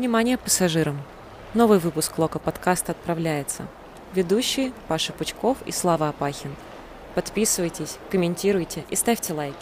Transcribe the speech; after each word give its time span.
Внимание 0.00 0.38
пассажирам! 0.38 0.98
Новый 1.52 1.78
выпуск 1.78 2.16
Лока 2.16 2.38
подкаста 2.38 2.92
отправляется. 2.92 3.68
Ведущие 4.14 4.72
Паша 4.88 5.12
Пучков 5.12 5.58
и 5.66 5.72
Слава 5.72 6.08
Апахин. 6.08 6.56
Подписывайтесь, 7.14 7.98
комментируйте 8.10 8.86
и 8.88 8.96
ставьте 8.96 9.34
лайки. 9.34 9.58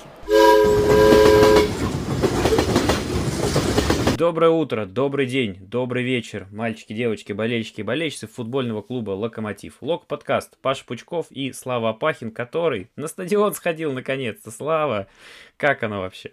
Доброе 4.17 4.53
утро, 4.53 4.87
добрый 4.87 5.27
день, 5.27 5.57
добрый 5.59 6.05
вечер, 6.05 6.47
мальчики, 6.53 6.93
девочки, 6.93 7.33
болельщики 7.33 7.81
и 7.81 7.83
болельщицы 7.83 8.29
футбольного 8.29 8.83
клуба 8.83 9.11
«Локомотив». 9.11 9.79
Лок 9.81 10.07
подкаст 10.07 10.57
Паша 10.63 10.85
Пучков 10.85 11.27
и 11.31 11.53
Слава 11.53 11.91
Апахин, 11.91 12.31
который 12.31 12.93
на 12.95 13.09
стадион 13.09 13.55
сходил 13.55 13.93
наконец-то. 13.93 14.53
Слава, 14.53 15.09
как 15.57 15.83
оно 15.83 16.03
вообще? 16.03 16.31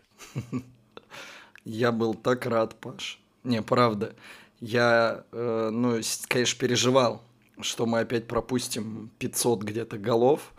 Я 1.64 1.92
был 1.92 2.14
так 2.14 2.46
рад, 2.46 2.76
Паш. 2.76 3.20
Не, 3.46 3.62
правда. 3.62 4.16
Я, 4.60 5.24
э, 5.32 5.70
ну, 5.72 6.02
конечно, 6.28 6.60
переживал, 6.60 7.22
что 7.62 7.86
мы 7.86 8.00
опять 8.00 8.28
пропустим 8.28 9.12
500 9.20 9.64
где-то 9.64 9.98
голов. 9.98 10.54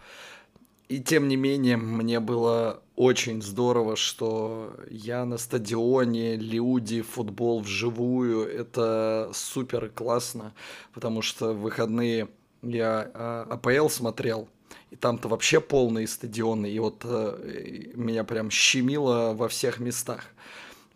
И 0.89 1.01
тем 1.01 1.27
не 1.27 1.35
менее, 1.35 1.77
мне 1.77 2.21
было 2.21 2.81
очень 2.95 3.43
здорово, 3.43 3.97
что 3.97 4.73
я 4.89 5.25
на 5.25 5.37
стадионе, 5.37 6.37
люди, 6.37 7.03
футбол 7.03 7.61
вживую. 7.61 8.49
Это 8.49 9.31
супер 9.35 9.91
классно, 9.91 10.55
потому 10.95 11.23
что 11.23 11.53
в 11.53 11.63
выходные 11.63 12.29
я 12.63 13.11
а, 13.15 13.47
АПЛ 13.51 13.89
смотрел, 13.89 14.49
и 14.91 14.97
там-то 14.97 15.27
вообще 15.29 15.61
полные 15.61 16.07
стадионы, 16.07 16.71
и 16.71 16.79
вот 16.79 17.03
э, 17.05 17.91
меня 17.95 18.23
прям 18.23 18.51
щемило 18.51 19.35
во 19.35 19.49
всех 19.49 19.81
местах. 19.81 20.25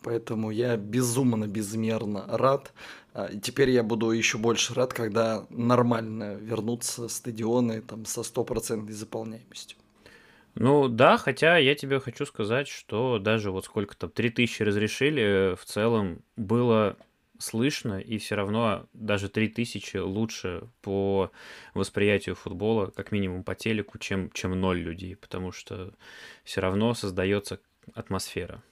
Поэтому 0.02 0.50
я 0.50 0.76
безумно, 0.76 1.46
безмерно 1.46 2.24
рад. 2.28 2.72
А, 3.12 3.26
и 3.26 3.38
теперь 3.38 3.70
я 3.70 3.82
буду 3.82 4.10
еще 4.10 4.38
больше 4.38 4.74
рад, 4.74 4.94
когда 4.94 5.46
нормально 5.50 6.34
вернутся 6.34 7.08
стадионы 7.08 7.82
там, 7.82 8.04
со 8.04 8.22
стопроцентной 8.22 8.94
заполняемостью. 8.94 9.76
Ну 10.54 10.88
да, 10.88 11.16
хотя 11.16 11.58
я 11.58 11.74
тебе 11.74 12.00
хочу 12.00 12.26
сказать, 12.26 12.68
что 12.68 13.18
даже 13.18 13.50
вот 13.50 13.64
сколько 13.64 13.96
там, 13.96 14.10
3000 14.10 14.62
разрешили, 14.62 15.54
в 15.54 15.64
целом 15.64 16.22
было 16.36 16.96
слышно, 17.38 18.00
и 18.00 18.18
все 18.18 18.34
равно 18.34 18.86
даже 18.92 19.28
3000 19.28 19.98
лучше 19.98 20.68
по 20.82 21.30
восприятию 21.74 22.34
футбола, 22.34 22.86
как 22.86 23.12
минимум 23.12 23.44
по 23.44 23.54
телеку, 23.54 23.98
чем, 23.98 24.30
чем 24.32 24.58
ноль 24.60 24.80
людей, 24.80 25.16
потому 25.16 25.52
что 25.52 25.92
все 26.44 26.60
равно 26.60 26.94
создается 26.94 27.60
атмосфера. 27.94 28.62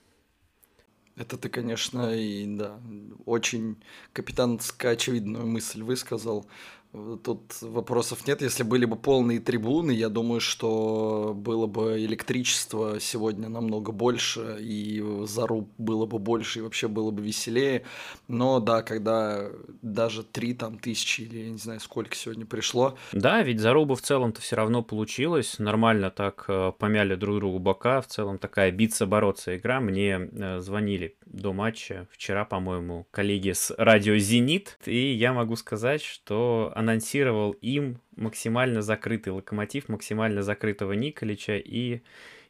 Это 1.19 1.37
ты, 1.37 1.49
конечно, 1.49 2.15
и 2.15 2.45
да, 2.55 2.79
очень 3.25 3.75
капитанская 4.13 4.93
очевидную 4.93 5.45
мысль 5.45 5.83
высказал. 5.83 6.45
Тут 6.91 7.61
вопросов 7.61 8.25
нет. 8.25 8.41
Если 8.41 8.63
были 8.63 8.85
бы 8.85 8.95
полные 8.95 9.39
трибуны, 9.39 9.91
я 9.91 10.09
думаю, 10.09 10.41
что 10.41 11.33
было 11.35 11.67
бы 11.67 12.03
электричество 12.03 12.99
сегодня 12.99 13.47
намного 13.47 13.91
больше, 13.91 14.57
и 14.59 15.03
заруб 15.25 15.69
было 15.77 16.07
бы 16.07 16.17
больше, 16.17 16.59
и 16.59 16.61
вообще 16.63 16.87
было 16.87 17.11
бы 17.11 17.21
веселее. 17.21 17.83
Но 18.27 18.59
да, 18.59 18.81
когда 18.81 19.49
даже 19.83 20.23
три 20.23 20.55
там 20.55 20.79
тысячи, 20.79 21.21
или 21.21 21.37
я 21.39 21.49
не 21.51 21.59
знаю, 21.59 21.79
сколько 21.79 22.15
сегодня 22.15 22.47
пришло. 22.47 22.97
Да, 23.11 23.43
ведь 23.43 23.59
заруба 23.59 23.95
в 23.95 24.01
целом-то 24.01 24.41
все 24.41 24.55
равно 24.55 24.81
получилось. 24.81 25.59
Нормально 25.59 26.09
так 26.09 26.45
э, 26.47 26.71
помяли 26.77 27.13
друг 27.13 27.35
другу 27.35 27.59
бока. 27.59 28.01
В 28.01 28.07
целом 28.07 28.39
такая 28.39 28.71
биться-бороться 28.71 29.57
игра. 29.57 29.79
Мне 29.79 30.19
э, 30.31 30.59
звонили 30.59 31.15
до 31.27 31.53
матча 31.53 32.07
вчера, 32.11 32.45
по-моему, 32.45 33.07
коллеги 33.11 33.51
с 33.51 33.73
радио 33.77 34.17
«Зенит», 34.17 34.79
и 34.85 35.13
я 35.13 35.33
могу 35.33 35.55
сказать, 35.55 36.01
что 36.01 36.73
анонсировал 36.79 37.51
им 37.51 37.99
максимально 38.15 38.81
закрытый 38.81 39.33
локомотив, 39.33 39.89
максимально 39.89 40.43
закрытого 40.43 40.93
Николича, 40.93 41.57
и 41.57 42.03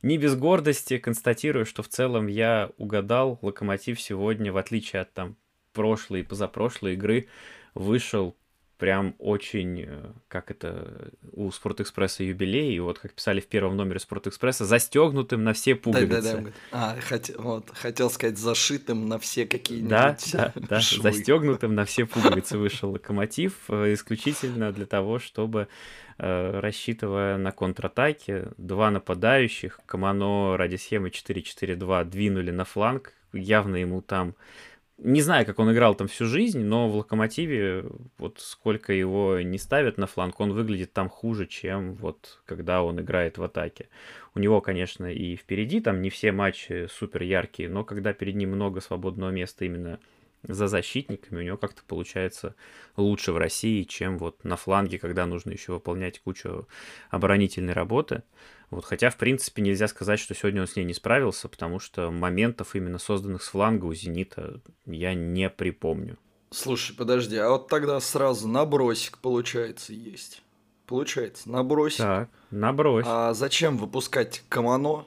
не 0.04 0.20
без 0.20 0.36
гордости 0.36 1.00
констатирую, 1.00 1.66
что 1.66 1.82
в 1.82 1.88
целом 1.88 2.28
я 2.28 2.70
угадал, 2.78 3.40
локомотив 3.42 4.00
сегодня, 4.00 4.54
в 4.54 4.58
отличие 4.58 5.02
от 5.02 5.12
там 5.14 5.36
прошлой 5.74 6.20
и 6.20 6.24
позапрошлой 6.24 6.94
игры, 6.94 7.28
вышел 7.74 8.38
прям 8.80 9.14
очень, 9.20 9.84
э, 9.86 10.12
как 10.30 10.50
это 10.52 11.12
у 11.34 11.52
Спортэкспресса 11.52 12.24
юбилей, 12.24 12.74
и 12.74 12.80
вот 12.80 12.98
как 12.98 13.14
писали 13.14 13.42
в 13.42 13.48
первом 13.48 13.76
номере 13.76 14.00
Спортэкспресса, 14.00 14.66
застегнутым 14.66 15.44
на 15.44 15.54
все 15.54 15.76
пуговицы. 15.76 16.22
Да, 16.22 16.34
да, 16.34 16.42
да. 16.42 16.52
А, 16.72 16.96
хот... 17.02 17.30
вот, 17.38 17.70
хотел 17.74 18.10
сказать, 18.10 18.38
зашитым 18.38 19.08
на 19.08 19.20
все 19.20 19.46
какие-нибудь 19.46 19.90
Да, 19.90 20.18
да, 20.32 20.54
да, 20.56 20.80
застегнутым 20.80 21.76
на 21.76 21.84
все 21.84 22.06
пуговицы 22.06 22.58
вышел 22.58 22.92
Локомотив, 22.92 23.54
э, 23.68 23.94
исключительно 23.94 24.72
для 24.72 24.86
того, 24.86 25.20
чтобы 25.20 25.68
э, 26.18 26.60
рассчитывая 26.62 27.38
на 27.38 27.52
контратаке, 27.52 28.48
два 28.58 28.92
нападающих, 28.92 29.82
Камано 29.86 30.56
ради 30.56 30.78
схемы 30.78 31.10
4-4-2 31.10 32.06
двинули 32.06 32.52
на 32.52 32.64
фланг, 32.64 33.14
явно 33.34 33.76
ему 33.76 34.02
там 34.02 34.36
не 35.02 35.22
знаю, 35.22 35.46
как 35.46 35.60
он 35.60 35.72
играл 35.72 35.96
там 35.96 36.08
всю 36.08 36.26
жизнь, 36.26 36.62
но 36.62 36.90
в 36.90 36.96
Локомотиве, 36.98 37.86
вот 38.18 38.40
сколько 38.40 38.92
его 38.92 39.40
не 39.40 39.58
ставят 39.58 39.98
на 39.98 40.08
фланг, 40.08 40.40
он 40.40 40.54
выглядит 40.54 40.94
там 40.94 41.10
хуже, 41.10 41.48
чем 41.48 41.96
вот 41.96 42.42
когда 42.46 42.84
он 42.84 43.00
играет 43.00 43.38
в 43.38 43.44
атаке. 43.44 43.88
У 44.36 44.40
него, 44.40 44.62
конечно, 44.62 45.12
и 45.12 45.36
впереди 45.36 45.80
там 45.80 46.02
не 46.02 46.10
все 46.10 46.32
матчи 46.32 46.88
супер 46.92 47.24
яркие, 47.24 47.70
но 47.70 47.84
когда 47.84 48.14
перед 48.14 48.36
ним 48.36 48.52
много 48.52 48.82
свободного 48.82 49.32
места 49.32 49.66
именно 49.66 50.00
за 50.44 50.68
защитниками, 50.68 51.40
у 51.40 51.44
него 51.44 51.58
как-то 51.58 51.82
получается 51.86 52.56
лучше 52.96 53.32
в 53.32 53.38
России, 53.38 53.84
чем 53.84 54.18
вот 54.18 54.44
на 54.44 54.56
фланге, 54.56 55.00
когда 55.00 55.26
нужно 55.26 55.52
еще 55.52 55.74
выполнять 55.74 56.20
кучу 56.20 56.68
оборонительной 57.10 57.74
работы. 57.74 58.24
Вот, 58.70 58.86
хотя, 58.86 59.10
в 59.10 59.18
принципе, 59.18 59.62
нельзя 59.62 59.88
сказать, 59.88 60.20
что 60.20 60.36
сегодня 60.36 60.62
он 60.62 60.68
с 60.68 60.76
ней 60.76 60.86
не 60.86 60.94
справился, 60.94 61.50
потому 61.50 61.80
что 61.80 62.12
моментов, 62.12 62.76
именно 62.76 63.00
созданных 63.00 63.44
с 63.44 63.50
фланга 63.50 63.86
у 63.86 63.94
«Зенита», 63.94 64.62
я 64.86 65.14
не 65.16 65.50
припомню. 65.50 66.18
Слушай, 66.52 66.96
подожди, 66.96 67.38
а 67.38 67.50
вот 67.50 67.68
тогда 67.68 68.00
сразу 68.00 68.48
набросик, 68.48 69.20
получается, 69.20 69.94
есть. 69.94 70.44
Получается, 70.86 71.50
набросик. 71.50 72.00
Так, 72.00 72.30
набрось. 72.50 73.06
А 73.08 73.34
зачем 73.34 73.78
выпускать 73.78 74.44
Камано 74.50 75.06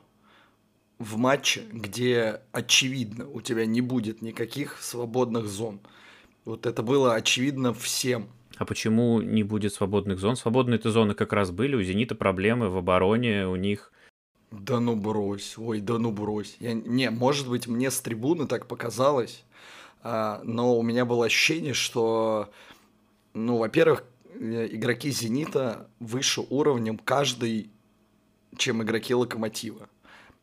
в 0.98 1.16
матче, 1.16 1.64
где, 1.72 2.40
очевидно, 2.52 3.28
у 3.28 3.40
тебя 3.40 3.66
не 3.66 3.80
будет 3.80 4.22
никаких 4.22 4.80
свободных 4.80 5.46
зон? 5.46 5.80
Вот 6.44 6.66
это 6.66 6.82
было 6.82 7.14
очевидно 7.14 7.74
всем. 7.74 8.28
А 8.56 8.64
почему 8.64 9.20
не 9.20 9.42
будет 9.42 9.72
свободных 9.72 10.18
зон? 10.18 10.36
Свободные-то 10.36 10.90
зоны 10.90 11.14
как 11.14 11.32
раз 11.32 11.50
были, 11.50 11.74
у 11.74 11.82
«Зенита» 11.82 12.14
проблемы 12.14 12.68
в 12.68 12.76
обороне, 12.76 13.46
у 13.46 13.56
них... 13.56 13.92
Да 14.50 14.80
ну 14.80 14.96
брось, 14.96 15.56
ой, 15.56 15.80
да 15.80 15.98
ну 15.98 16.12
брось. 16.12 16.56
Я, 16.60 16.74
не, 16.74 17.10
может 17.10 17.48
быть, 17.48 17.66
мне 17.66 17.90
с 17.90 18.00
трибуны 18.00 18.46
так 18.46 18.66
показалось, 18.66 19.44
а, 20.02 20.42
но 20.44 20.76
у 20.76 20.82
меня 20.82 21.06
было 21.06 21.26
ощущение, 21.26 21.72
что, 21.72 22.50
ну, 23.32 23.56
во-первых, 23.56 24.04
э, 24.34 24.68
игроки 24.70 25.10
«Зенита» 25.10 25.88
выше 26.00 26.42
уровнем 26.50 26.98
каждый, 26.98 27.70
чем 28.58 28.82
игроки 28.82 29.14
«Локомотива». 29.14 29.88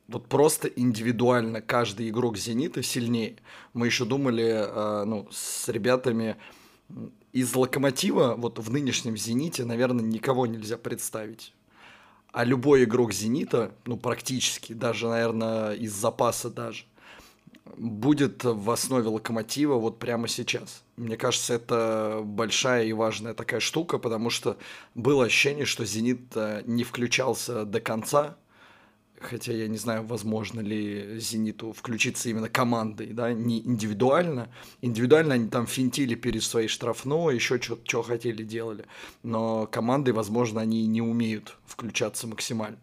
Вот 0.08 0.28
просто 0.28 0.68
индивидуально 0.68 1.62
каждый 1.62 2.10
игрок 2.10 2.36
«Зенита» 2.36 2.82
сильнее. 2.82 3.36
Мы 3.74 3.86
еще 3.86 4.06
думали, 4.06 4.52
а, 4.56 5.06
ну, 5.06 5.28
с 5.30 5.70
ребятами 5.70 6.36
из 7.32 7.54
Локомотива, 7.56 8.36
вот 8.36 8.60
в 8.60 8.72
нынешнем 8.72 9.16
Зените, 9.18 9.66
наверное, 9.66 10.04
никого 10.04 10.48
нельзя 10.48 10.78
представить. 10.78 11.54
А 12.32 12.44
любой 12.44 12.84
игрок 12.84 13.12
Зенита, 13.12 13.72
ну, 13.86 13.98
практически, 13.98 14.74
даже, 14.74 15.08
наверное, 15.08 15.74
из 15.74 15.94
запаса 15.94 16.50
даже, 16.50 16.86
будет 17.78 18.44
в 18.44 18.70
основе 18.72 19.08
Локомотива 19.08 19.76
вот 19.76 20.00
прямо 20.00 20.28
сейчас. 20.28 20.84
Мне 20.96 21.18
кажется, 21.18 21.54
это 21.54 22.22
большая 22.24 22.86
и 22.86 22.94
важная 22.94 23.34
такая 23.34 23.60
штука, 23.60 23.98
потому 23.98 24.30
что 24.30 24.58
было 24.96 25.26
ощущение, 25.26 25.66
что 25.66 25.86
Зенит 25.86 26.36
э, 26.36 26.64
не 26.66 26.84
включался 26.84 27.66
до 27.66 27.80
конца, 27.80 28.38
хотя 29.22 29.54
я 29.54 29.68
не 29.68 29.78
знаю, 29.78 30.04
возможно 30.06 30.60
ли 30.60 31.20
«Зениту» 31.20 31.74
включиться 31.74 32.30
именно 32.30 32.50
командой, 32.50 33.08
да, 33.14 33.34
не 33.34 33.60
индивидуально. 33.60 34.50
Индивидуально 34.82 35.36
они 35.36 35.50
там 35.50 35.68
финтили 35.68 36.16
перед 36.16 36.44
своей 36.44 36.68
штрафной, 36.68 37.36
еще 37.36 37.60
что 37.62 38.02
хотели 38.04 38.44
делали. 38.44 38.86
Но 39.24 39.68
командой, 39.68 40.12
возможно, 40.12 40.62
они 40.62 40.88
не 40.88 41.02
умеют 41.02 41.58
включаться 41.66 42.28
максимально. 42.28 42.80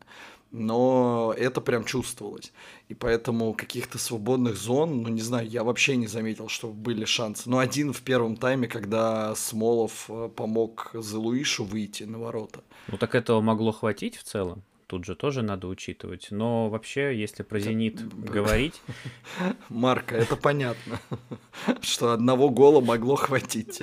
Но 0.53 1.35
это 1.37 1.61
прям 1.61 1.85
чувствовалось. 1.85 2.53
И 2.89 2.95
поэтому 2.95 3.53
каких-то 3.53 3.99
свободных 3.99 4.57
зон, 4.57 5.03
ну 5.03 5.09
не 5.09 5.21
знаю, 5.21 5.49
я 5.49 5.65
вообще 5.65 5.97
не 5.97 6.07
заметил, 6.07 6.49
что 6.49 6.69
были 6.69 7.05
шансы. 7.05 7.51
Но 7.51 7.59
один 7.59 7.93
в 7.93 8.01
первом 8.03 8.37
тайме, 8.37 8.69
когда 8.69 9.35
Смолов 9.35 10.07
э, 10.09 10.31
помог 10.35 10.93
Зелуишу 10.95 11.65
выйти 11.65 12.05
на 12.05 12.19
ворота. 12.19 12.63
Ну 12.89 12.97
так 12.97 13.15
этого 13.15 13.41
могло 13.41 13.73
хватить 13.73 14.17
в 14.17 14.23
целом? 14.23 14.63
Тут 14.87 15.05
же 15.05 15.15
тоже 15.15 15.43
надо 15.43 15.67
учитывать. 15.69 16.29
Но 16.31 16.69
вообще, 16.69 17.19
если 17.19 17.43
про 17.43 17.59
«Зенит» 17.59 18.07
говорить... 18.09 18.81
Марка, 19.69 20.17
это 20.17 20.37
понятно, 20.37 21.01
что 21.81 22.13
одного 22.13 22.51
гола 22.51 22.81
могло 22.81 23.17
хватить, 23.17 23.83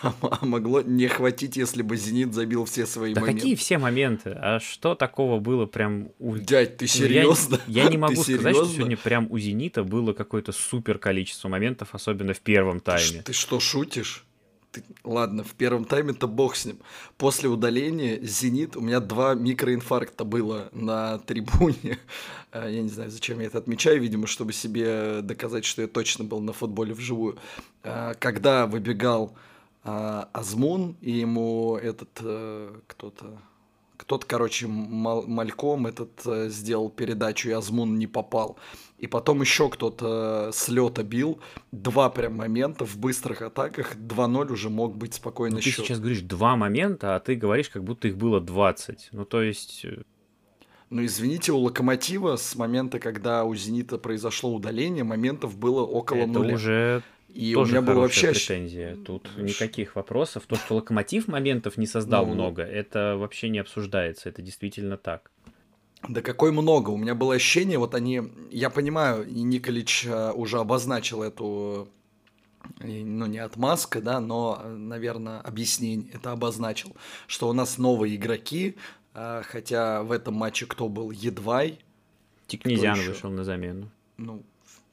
а 0.00 0.44
могло 0.44 0.82
не 0.82 1.08
хватить, 1.08 1.56
если 1.56 1.82
бы 1.82 1.96
«Зенит» 1.96 2.34
забил 2.34 2.64
все 2.64 2.86
свои 2.86 3.14
да 3.14 3.20
моменты. 3.20 3.40
какие 3.40 3.54
все 3.56 3.78
моменты? 3.78 4.30
А 4.30 4.60
что 4.60 4.94
такого 4.94 5.40
было 5.40 5.66
прям... 5.66 6.10
У... 6.18 6.36
Дядь, 6.36 6.76
ты 6.76 6.86
серьезно? 6.86 7.58
Ну, 7.66 7.72
я, 7.72 7.84
я 7.84 7.90
не 7.90 7.96
могу 7.98 8.14
ты 8.14 8.20
сказать, 8.22 8.40
серьезно? 8.40 8.64
что 8.64 8.74
сегодня 8.74 8.96
прям 8.96 9.26
у 9.30 9.38
«Зенита» 9.38 9.84
было 9.84 10.12
какое-то 10.12 10.52
супер 10.52 10.98
количество 10.98 11.48
моментов, 11.48 11.90
особенно 11.92 12.34
в 12.34 12.40
первом 12.40 12.80
тайме. 12.80 13.18
Ты, 13.18 13.24
ты 13.24 13.32
что, 13.32 13.60
шутишь? 13.60 14.24
Ладно, 15.04 15.44
в 15.44 15.54
первом 15.54 15.84
тайме-то 15.84 16.26
бог 16.26 16.56
с 16.56 16.64
ним. 16.64 16.78
После 17.16 17.48
удаления 17.48 18.18
«Зенит» 18.22 18.76
у 18.76 18.80
меня 18.80 19.00
два 19.00 19.34
микроинфаркта 19.34 20.24
было 20.24 20.68
на 20.72 21.18
трибуне. 21.18 21.98
А, 22.50 22.68
я 22.68 22.82
не 22.82 22.88
знаю, 22.88 23.10
зачем 23.10 23.40
я 23.40 23.46
это 23.46 23.58
отмечаю, 23.58 24.00
видимо, 24.00 24.26
чтобы 24.26 24.52
себе 24.52 25.20
доказать, 25.22 25.64
что 25.64 25.82
я 25.82 25.88
точно 25.88 26.24
был 26.24 26.40
на 26.40 26.52
футболе 26.52 26.94
вживую. 26.94 27.38
А, 27.82 28.14
когда 28.14 28.66
выбегал 28.66 29.36
а, 29.82 30.28
Азмун, 30.32 30.96
и 31.00 31.12
ему 31.12 31.76
этот 31.76 32.10
э, 32.22 32.74
кто-то 32.86 33.38
кто-то, 33.96 34.26
короче, 34.26 34.66
мальком 34.66 35.86
этот 35.86 36.10
э, 36.26 36.48
сделал 36.50 36.90
передачу, 36.90 37.48
и 37.48 37.52
Азмун 37.52 37.96
не 37.96 38.06
попал. 38.06 38.58
И 39.04 39.06
потом 39.06 39.42
еще 39.42 39.68
кто-то 39.68 40.48
с 40.50 40.68
лета 40.68 41.02
бил. 41.02 41.38
Два 41.72 42.08
прям 42.08 42.36
момента 42.36 42.86
в 42.86 42.96
быстрых 42.96 43.42
атаках. 43.42 43.96
2-0 43.96 44.50
уже 44.50 44.70
мог 44.70 44.96
быть 44.96 45.12
спокойно 45.12 45.56
ну, 45.56 45.60
Ты 45.60 45.72
сейчас 45.72 45.98
говоришь 45.98 46.22
два 46.22 46.56
момента, 46.56 47.14
а 47.14 47.20
ты 47.20 47.34
говоришь, 47.34 47.68
как 47.68 47.84
будто 47.84 48.08
их 48.08 48.16
было 48.16 48.40
20. 48.40 49.10
Ну, 49.12 49.26
то 49.26 49.42
есть... 49.42 49.84
Э, 49.84 50.04
ну, 50.88 51.04
извините, 51.04 51.52
у 51.52 51.58
Локомотива 51.58 52.36
с 52.36 52.56
момента, 52.56 52.98
когда 52.98 53.44
у 53.44 53.54
Зенита 53.54 53.98
произошло 53.98 54.54
удаление, 54.54 55.04
моментов 55.04 55.58
было 55.58 55.82
около 55.82 56.20
Это 56.20 56.28
нуля. 56.28 56.54
уже 56.54 57.02
и 57.28 57.52
Тоже 57.52 57.72
у 57.72 57.82
меня 57.82 57.92
было 57.92 58.00
вообще 58.00 58.30
претензия. 58.30 58.96
Тут 58.96 59.28
никаких 59.36 59.96
вопросов. 59.96 60.44
То, 60.46 60.56
что 60.56 60.76
Локомотив 60.76 61.28
моментов 61.28 61.76
не 61.76 61.86
создал 61.86 62.24
ну... 62.24 62.32
много, 62.32 62.62
это 62.62 63.18
вообще 63.18 63.50
не 63.50 63.58
обсуждается. 63.58 64.30
Это 64.30 64.40
действительно 64.40 64.96
так. 64.96 65.30
Да 66.08 66.20
какой 66.20 66.52
много. 66.52 66.90
У 66.90 66.96
меня 66.96 67.14
было 67.14 67.34
ощущение, 67.34 67.78
вот 67.78 67.94
они, 67.94 68.22
я 68.50 68.70
понимаю, 68.70 69.26
и 69.26 69.42
Николич 69.42 70.04
э, 70.06 70.32
уже 70.32 70.58
обозначил 70.58 71.22
эту, 71.22 71.88
ну 72.80 73.26
не 73.26 73.38
отмазка, 73.38 74.00
да, 74.00 74.20
но, 74.20 74.62
наверное, 74.64 75.40
объяснение 75.40 76.10
это 76.12 76.32
обозначил, 76.32 76.94
что 77.26 77.48
у 77.48 77.52
нас 77.52 77.78
новые 77.78 78.16
игроки, 78.16 78.76
э, 79.14 79.42
хотя 79.46 80.02
в 80.02 80.12
этом 80.12 80.34
матче 80.34 80.66
кто 80.66 80.88
был? 80.88 81.10
Едвай. 81.10 81.78
Тикнезян 82.46 82.98
вышел 83.00 83.30
на 83.30 83.44
замену. 83.44 83.90
Ну, 84.18 84.42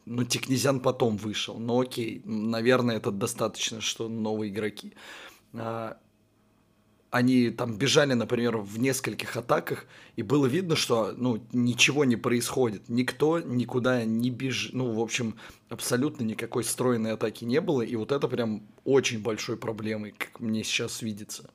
ну, 0.06 0.24
Тикнезян 0.24 0.80
потом 0.80 1.18
вышел, 1.18 1.60
но 1.60 1.80
окей, 1.80 2.22
наверное, 2.26 2.98
это 2.98 3.12
достаточно, 3.12 3.82
что 3.82 4.08
новые 4.08 4.52
игроки. 4.52 4.94
Они 7.12 7.50
там 7.50 7.78
бежали, 7.78 8.14
например, 8.14 8.58
в 8.58 8.80
нескольких 8.80 9.36
атаках, 9.36 9.86
и 10.16 10.24
было 10.24 10.46
видно, 10.46 10.78
что 10.78 11.14
ну, 11.18 11.44
ничего 11.52 12.06
не 12.06 12.16
происходит. 12.16 12.88
Никто 12.88 13.40
никуда 13.40 14.06
не 14.06 14.30
бежит. 14.30 14.74
Ну, 14.74 14.94
в 14.94 15.00
общем, 15.02 15.36
абсолютно 15.68 16.24
никакой 16.24 16.64
стройной 16.64 17.12
атаки 17.12 17.44
не 17.44 17.60
было. 17.60 17.82
И 17.82 17.98
вот 17.98 18.14
это 18.14 18.30
прям 18.30 18.64
очень 18.86 19.22
большой 19.22 19.58
проблемой, 19.58 20.16
как 20.18 20.40
мне 20.40 20.64
сейчас 20.64 21.02
видится. 21.02 21.52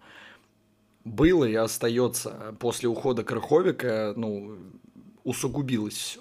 Было 1.05 1.47
и 1.47 1.55
остается. 1.55 2.55
После 2.61 2.91
ухода 2.91 3.25
Крыховика, 3.25 4.13
ну, 4.15 4.59
усугубилось 5.25 5.97
все. 5.97 6.21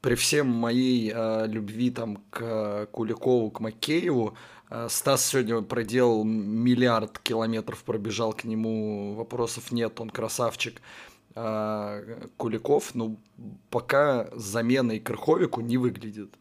При 0.00 0.14
всем 0.14 0.46
моей 0.46 1.10
э, 1.12 1.48
любви 1.48 1.90
там 1.90 2.22
к 2.30 2.86
Куликову, 2.92 3.50
к 3.50 3.58
Макееву, 3.58 4.28
Э, 4.28 4.55
Стас 4.88 5.26
сегодня 5.26 5.62
проделал 5.62 6.24
миллиард 6.24 7.18
километров, 7.20 7.84
пробежал 7.84 8.32
к 8.32 8.44
нему, 8.44 9.14
вопросов 9.14 9.70
нет, 9.70 10.00
он 10.00 10.10
красавчик. 10.10 10.80
А 11.36 12.02
Куликов, 12.38 12.94
ну, 12.94 13.18
пока 13.70 14.28
заменой 14.32 15.00
Крыховику 15.00 15.60
не 15.60 15.76
выглядит. 15.76 16.34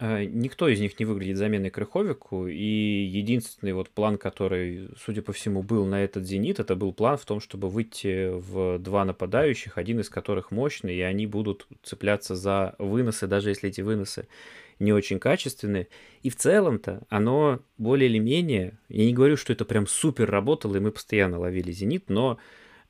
Э, 0.00 0.24
никто 0.24 0.68
из 0.68 0.78
них 0.78 0.98
не 1.00 1.04
выглядит 1.04 1.38
заменой 1.38 1.70
Крыховику, 1.70 2.46
и 2.46 3.04
единственный 3.04 3.72
вот 3.72 3.90
план, 3.90 4.16
который, 4.16 4.90
судя 4.96 5.22
по 5.22 5.32
всему, 5.32 5.64
был 5.64 5.86
на 5.86 6.04
этот 6.04 6.24
«Зенит», 6.24 6.60
это 6.60 6.76
был 6.76 6.92
план 6.92 7.18
в 7.18 7.24
том, 7.24 7.40
чтобы 7.40 7.68
выйти 7.68 8.28
в 8.30 8.78
два 8.78 9.04
нападающих, 9.04 9.76
один 9.76 9.98
из 9.98 10.08
которых 10.08 10.52
мощный, 10.52 10.94
и 10.94 11.00
они 11.00 11.26
будут 11.26 11.66
цепляться 11.82 12.36
за 12.36 12.76
выносы, 12.78 13.26
даже 13.26 13.48
если 13.48 13.70
эти 13.70 13.80
выносы 13.80 14.28
не 14.78 14.92
очень 14.92 15.18
качественные. 15.18 15.88
И 16.22 16.30
в 16.30 16.36
целом-то 16.36 17.02
оно 17.08 17.60
более 17.76 18.08
или 18.08 18.18
менее, 18.18 18.78
я 18.88 19.04
не 19.04 19.12
говорю, 19.12 19.36
что 19.36 19.52
это 19.52 19.64
прям 19.64 19.86
супер 19.86 20.30
работало, 20.30 20.76
и 20.76 20.80
мы 20.80 20.92
постоянно 20.92 21.38
ловили 21.38 21.72
«Зенит», 21.72 22.08
но 22.08 22.38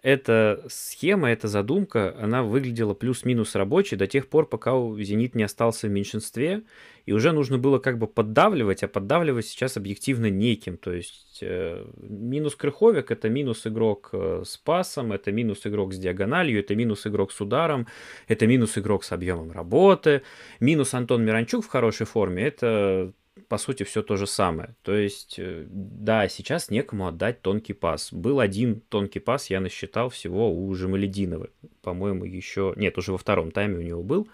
эта 0.01 0.65
схема, 0.69 1.31
эта 1.31 1.49
задумка, 1.49 2.17
она 2.21 2.45
выглядела 2.45 2.95
плюс-минус 2.95 3.57
рабочей 3.57 3.97
до 3.97 4.07
тех 4.07 4.29
пор, 4.29 4.49
пока 4.49 4.73
«Зенит» 5.01 5.35
не 5.35 5.43
остался 5.43 5.89
в 5.89 5.91
меньшинстве, 5.91 6.63
и 7.09 7.13
уже 7.13 7.33
нужно 7.33 7.57
было 7.57 7.79
как 7.79 7.97
бы 7.97 8.07
поддавливать, 8.07 8.83
а 8.83 8.89
поддавливать 8.89 9.47
сейчас 9.47 9.79
объективно 9.79 10.29
неким. 10.29 10.77
То 10.77 10.93
есть 10.93 11.39
э, 11.41 11.87
минус 11.97 12.55
Крыховик— 12.55 13.11
это 13.13 13.31
минус 13.31 13.67
игрок 13.67 14.11
э, 14.13 14.43
с 14.45 14.59
пасом, 14.59 15.13
это 15.13 15.33
минус 15.33 15.67
игрок 15.67 15.95
с 15.95 15.99
диагональю, 15.99 16.61
это 16.61 16.77
минус 16.77 17.07
игрок 17.07 17.33
с 17.33 17.41
ударом, 17.41 17.87
это 18.27 18.47
минус 18.47 18.77
игрок 18.77 19.05
с 19.05 19.13
объемом 19.13 19.53
работы, 19.53 20.21
минус 20.61 20.93
Антон 20.93 21.25
Миранчук 21.25 21.65
в 21.65 21.69
хорошей 21.69 22.05
форме— 22.05 22.43
это 22.45 23.15
по 23.49 23.57
сути, 23.57 23.85
все 23.85 24.03
то 24.03 24.17
же 24.17 24.27
самое. 24.27 24.75
То 24.83 24.95
есть, 24.95 25.37
э, 25.39 25.65
да, 25.67 26.29
сейчас 26.29 26.69
некому 26.69 27.07
отдать 27.07 27.41
тонкий 27.41 27.73
пас. 27.73 28.13
Был 28.13 28.39
один 28.39 28.83
тонкий 28.91 29.21
пас, 29.21 29.49
я 29.49 29.61
насчитал 29.61 30.11
всего 30.11 30.53
у 30.53 30.75
Жемалединова. 30.75 31.49
По-моему, 31.81 32.27
еще... 32.27 32.75
Нет, 32.77 32.99
уже 32.99 33.13
во 33.13 33.19
втором 33.19 33.51
тайме 33.51 33.79
у 33.79 33.83
него 33.83 34.03
был. 34.03 34.29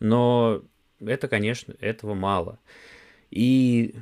Но 0.00 0.62
это, 1.00 1.28
конечно, 1.28 1.74
этого 1.80 2.14
мало. 2.14 2.58
И 3.30 3.94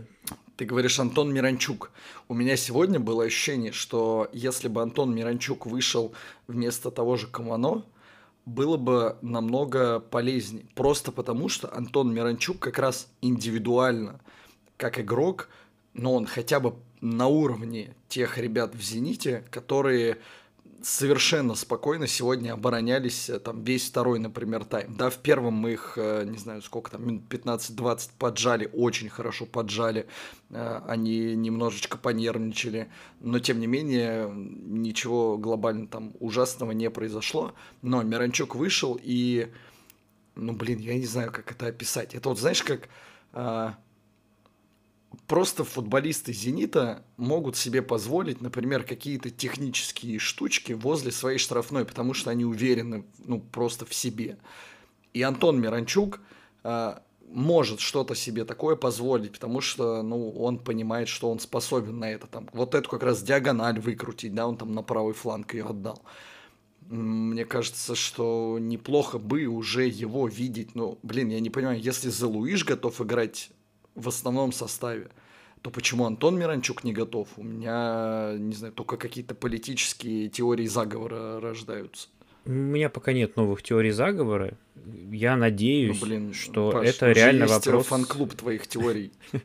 ты 0.57 0.65
говоришь 0.65 1.01
Антон 1.01 1.33
Миранчук. 1.33 1.91
У 2.29 2.35
меня 2.35 2.57
сегодня 2.57 3.01
было 3.01 3.25
ощущение, 3.25 3.73
что 3.73 4.29
если 4.33 4.69
бы 4.69 4.83
Антон 4.83 5.15
Миранчук 5.15 5.67
вышел 5.67 6.15
вместо 6.47 6.91
того 6.91 7.17
же 7.17 7.27
Камано, 7.27 7.85
было 8.47 8.77
бы 8.77 9.17
намного 9.23 10.01
полезнее. 10.01 10.67
Просто 10.75 11.13
потому, 11.13 11.49
что 11.49 11.75
Антон 11.75 12.15
Миранчук 12.15 12.59
как 12.59 12.79
раз 12.79 13.09
индивидуально, 13.23 14.21
как 14.77 15.01
игрок, 15.01 15.49
но 15.95 16.15
он 16.15 16.27
хотя 16.27 16.61
бы 16.61 16.75
на 17.01 17.27
уровне 17.27 17.95
тех 18.09 18.39
ребят 18.39 18.75
в 18.75 18.83
«Зените», 18.83 19.45
которые 19.51 20.19
совершенно 20.85 21.55
спокойно 21.55 22.07
сегодня 22.07 22.53
оборонялись 22.53 23.31
э, 23.31 23.39
там 23.39 23.65
весь 23.65 23.89
второй, 23.89 24.19
например, 24.19 24.65
тайм. 24.65 24.97
Да, 24.97 25.09
в 25.09 25.17
первом 25.17 25.55
мы 25.55 25.73
их, 25.73 25.95
э, 25.97 26.25
не 26.27 26.37
знаю, 26.37 26.61
сколько 26.61 26.91
там, 26.91 27.07
минут 27.07 27.23
15-20 27.31 28.11
поджали, 28.19 28.69
очень 28.73 29.09
хорошо 29.09 29.47
поджали. 29.47 30.07
Э, 30.51 30.83
они 30.87 31.35
немножечко 31.35 31.97
понервничали, 31.97 32.91
но 33.21 33.39
тем 33.39 33.61
не 33.61 33.67
менее 33.67 34.31
ничего 34.31 35.39
глобально 35.39 35.87
там 35.87 36.13
ужасного 36.21 36.73
не 36.73 36.91
произошло. 36.91 37.55
Но 37.81 38.03
Миранчук 38.03 38.55
вышел 38.55 39.01
и, 39.03 39.51
ну 40.35 40.53
блин, 40.53 40.81
я 40.81 40.99
не 40.99 41.07
знаю, 41.07 41.33
как 41.33 41.51
это 41.51 41.67
описать. 41.67 42.15
Это 42.15 42.29
вот 42.29 42.39
знаешь, 42.39 42.63
как 42.63 42.89
просто 45.27 45.65
футболисты 45.65 46.33
«Зенита» 46.33 47.05
могут 47.17 47.57
себе 47.57 47.83
позволить, 47.83 48.41
например, 48.41 48.85
какие-то 48.85 49.31
технические 49.31 50.19
штучки 50.19 50.73
возле 50.73 51.13
своей 51.13 51.39
штрафной, 51.39 51.85
потому 51.85 52.15
что 52.15 52.31
они 52.31 52.45
уверены 52.45 53.05
ну, 53.19 53.41
просто 53.41 53.87
в 53.87 53.95
себе. 53.95 54.39
И 55.13 55.23
Антон 55.23 55.61
Миранчук 55.61 56.21
э, 56.65 56.95
может 57.29 57.81
что-то 57.81 58.15
себе 58.15 58.45
такое 58.45 58.77
позволить, 58.77 59.33
потому 59.33 59.61
что 59.61 60.03
ну, 60.03 60.31
он 60.31 60.59
понимает, 60.59 61.09
что 61.09 61.31
он 61.31 61.39
способен 61.39 61.99
на 61.99 62.11
это. 62.11 62.27
Там, 62.27 62.49
вот 62.53 62.75
эту 62.75 62.89
как 62.89 63.03
раз 63.03 63.23
диагональ 63.23 63.81
выкрутить, 63.81 64.35
да, 64.35 64.47
он 64.47 64.57
там 64.57 64.75
на 64.75 64.83
правый 64.83 65.15
фланг 65.15 65.55
ее 65.55 65.65
отдал. 65.65 66.03
Мне 66.87 67.47
кажется, 67.47 67.95
что 67.95 68.59
неплохо 68.61 69.19
бы 69.19 69.47
уже 69.47 69.87
его 69.87 70.29
видеть. 70.29 70.75
Ну, 70.75 70.99
блин, 71.03 71.31
я 71.31 71.41
не 71.41 71.49
понимаю, 71.49 71.81
если 71.81 72.11
за 72.11 72.29
Луиш 72.29 72.65
готов 72.65 73.01
играть 73.01 73.51
в 73.95 74.09
основном 74.09 74.53
составе, 74.53 75.09
то 75.63 75.71
почему 75.71 76.05
Антон 76.05 76.39
Миранчук 76.39 76.85
не 76.85 76.93
готов? 76.93 77.29
У 77.37 77.43
меня, 77.43 78.35
не 78.39 78.55
знаю, 78.55 78.73
только 78.73 78.97
какие-то 78.97 79.35
политические 79.35 80.29
теории 80.29 80.67
заговора 80.67 81.41
рождаются. 81.41 82.09
У 82.47 82.51
меня 82.51 82.91
пока 82.91 83.13
нет 83.13 83.37
новых 83.37 83.63
теорий 83.63 83.91
заговора. 83.91 84.59
Я 85.11 85.37
надеюсь, 85.37 85.99
ну, 85.99 86.07
блин, 86.07 86.35
что 86.35 86.71
Паш, 86.71 86.87
это 86.87 87.13
реально 87.13 87.45
есть 87.45 87.67
вопрос. 87.67 87.87
фан-клуб 87.87 88.35
твоих 88.35 88.67
теорий. 88.67 89.13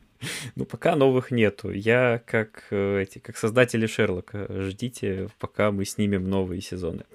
Ну, 0.58 0.66
пока 0.66 0.98
новых 0.98 1.32
нету. 1.32 1.72
Я 1.72 2.22
как 2.26 2.66
э, 2.72 3.04
эти, 3.04 3.20
как 3.20 3.38
создатели 3.38 3.86
Шерлока. 3.86 4.48
Ждите, 4.50 5.30
пока 5.40 5.72
мы 5.72 5.86
снимем 5.86 6.30
новые 6.30 6.60
сезоны. 6.60 7.06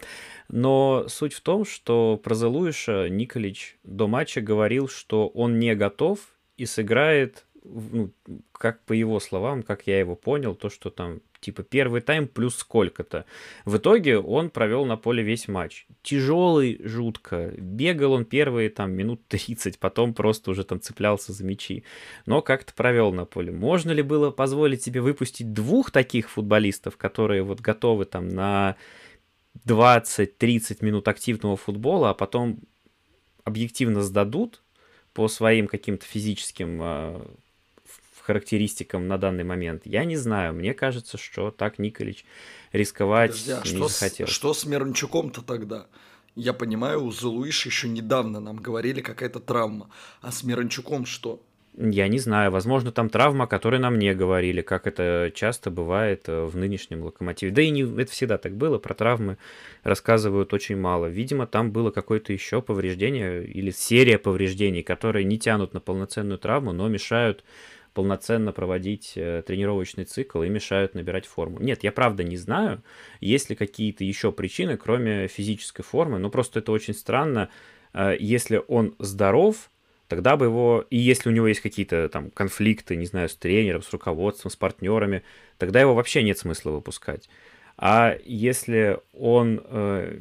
Но 0.48 1.04
суть 1.08 1.34
в 1.34 1.42
том, 1.42 1.66
что 1.66 2.16
про 2.16 2.34
Зелуиша 2.34 3.10
Николич 3.10 3.76
до 3.84 4.08
матча 4.08 4.40
говорил, 4.40 4.88
что 4.88 5.28
он 5.28 5.58
не 5.58 5.74
готов 5.74 6.18
и 6.56 6.66
сыграет, 6.66 7.44
ну, 7.64 8.10
как 8.52 8.84
по 8.84 8.92
его 8.92 9.20
словам, 9.20 9.62
как 9.62 9.86
я 9.86 9.98
его 9.98 10.16
понял, 10.16 10.54
то, 10.54 10.68
что 10.70 10.90
там 10.90 11.20
типа 11.44 11.62
первый 11.62 12.00
тайм 12.00 12.26
плюс 12.26 12.56
сколько-то. 12.56 13.26
В 13.66 13.76
итоге 13.76 14.18
он 14.18 14.48
провел 14.48 14.86
на 14.86 14.96
поле 14.96 15.22
весь 15.22 15.46
матч. 15.46 15.86
Тяжелый, 16.02 16.80
жутко. 16.82 17.52
Бегал 17.58 18.12
он 18.12 18.24
первые 18.24 18.70
там 18.70 18.92
минут 18.92 19.26
30, 19.28 19.78
потом 19.78 20.14
просто 20.14 20.50
уже 20.50 20.64
там 20.64 20.80
цеплялся 20.80 21.32
за 21.32 21.44
мячи. 21.44 21.84
Но 22.24 22.40
как-то 22.40 22.72
провел 22.72 23.12
на 23.12 23.26
поле. 23.26 23.52
Можно 23.52 23.92
ли 23.92 24.02
было 24.02 24.30
позволить 24.30 24.82
себе 24.82 25.02
выпустить 25.02 25.52
двух 25.52 25.90
таких 25.90 26.30
футболистов, 26.30 26.96
которые 26.96 27.42
вот 27.42 27.60
готовы 27.60 28.06
там 28.06 28.30
на 28.30 28.76
20-30 29.66 30.84
минут 30.84 31.08
активного 31.08 31.56
футбола, 31.56 32.10
а 32.10 32.14
потом 32.14 32.60
объективно 33.44 34.02
сдадут 34.02 34.63
по 35.14 35.28
своим 35.28 35.68
каким-то 35.68 36.04
физическим 36.04 36.80
а, 36.82 37.26
характеристикам 38.24 39.06
на 39.06 39.18
данный 39.18 39.44
момент. 39.44 39.82
Я 39.84 40.04
не 40.04 40.16
знаю, 40.16 40.54
мне 40.54 40.74
кажется, 40.74 41.18
что 41.18 41.50
так 41.50 41.78
Николич 41.78 42.24
рисковать 42.72 43.30
Подожди, 43.30 43.52
а 43.52 43.60
не 43.62 43.76
что 43.76 43.88
захотел. 43.88 44.26
С, 44.26 44.30
что 44.30 44.54
с 44.54 44.64
Мирончуком-то 44.64 45.42
тогда? 45.42 45.86
Я 46.34 46.52
понимаю, 46.52 47.04
у 47.04 47.12
Зелуиш 47.12 47.66
еще 47.66 47.88
недавно 47.88 48.40
нам 48.40 48.56
говорили 48.56 49.00
какая-то 49.00 49.40
травма. 49.40 49.90
А 50.20 50.32
с 50.32 50.42
Мирончуком 50.42 51.06
что? 51.06 51.40
Я 51.76 52.06
не 52.06 52.18
знаю, 52.18 52.52
возможно, 52.52 52.92
там 52.92 53.08
травма, 53.08 53.44
о 53.44 53.48
которой 53.48 53.80
нам 53.80 53.98
не 53.98 54.14
говорили, 54.14 54.62
как 54.62 54.86
это 54.86 55.32
часто 55.34 55.72
бывает 55.72 56.28
э, 56.28 56.44
в 56.44 56.56
нынешнем 56.56 57.02
локомотиве. 57.02 57.50
Да 57.50 57.62
и 57.62 57.70
не, 57.70 57.82
это 57.82 58.12
всегда 58.12 58.38
так 58.38 58.56
было, 58.56 58.78
про 58.78 58.94
травмы 58.94 59.38
рассказывают 59.82 60.52
очень 60.54 60.76
мало. 60.76 61.06
Видимо, 61.06 61.48
там 61.48 61.72
было 61.72 61.90
какое-то 61.90 62.32
еще 62.32 62.62
повреждение 62.62 63.44
или 63.44 63.72
серия 63.72 64.18
повреждений, 64.18 64.84
которые 64.84 65.24
не 65.24 65.36
тянут 65.36 65.74
на 65.74 65.80
полноценную 65.80 66.38
травму, 66.38 66.70
но 66.70 66.88
мешают 66.88 67.42
полноценно 67.92 68.52
проводить 68.52 69.14
э, 69.16 69.42
тренировочный 69.44 70.04
цикл 70.04 70.42
и 70.42 70.48
мешают 70.48 70.94
набирать 70.94 71.26
форму. 71.26 71.58
Нет, 71.58 71.82
я 71.82 71.90
правда 71.90 72.22
не 72.22 72.36
знаю, 72.36 72.84
есть 73.20 73.50
ли 73.50 73.56
какие-то 73.56 74.04
еще 74.04 74.30
причины, 74.30 74.76
кроме 74.76 75.26
физической 75.26 75.82
формы, 75.82 76.20
но 76.20 76.30
просто 76.30 76.60
это 76.60 76.70
очень 76.70 76.94
странно. 76.94 77.50
Э, 77.92 78.14
если 78.18 78.62
он 78.68 78.94
здоров, 79.00 79.70
тогда 80.08 80.36
бы 80.36 80.46
его, 80.46 80.84
и 80.90 80.96
если 80.96 81.28
у 81.28 81.32
него 81.32 81.46
есть 81.46 81.60
какие-то 81.60 82.08
там 82.08 82.30
конфликты, 82.30 82.96
не 82.96 83.06
знаю, 83.06 83.28
с 83.28 83.34
тренером, 83.34 83.82
с 83.82 83.92
руководством, 83.92 84.50
с 84.50 84.56
партнерами, 84.56 85.22
тогда 85.58 85.80
его 85.80 85.94
вообще 85.94 86.22
нет 86.22 86.38
смысла 86.38 86.70
выпускать. 86.70 87.28
А 87.76 88.16
если 88.24 88.98
он, 89.12 89.60
э, 89.64 90.20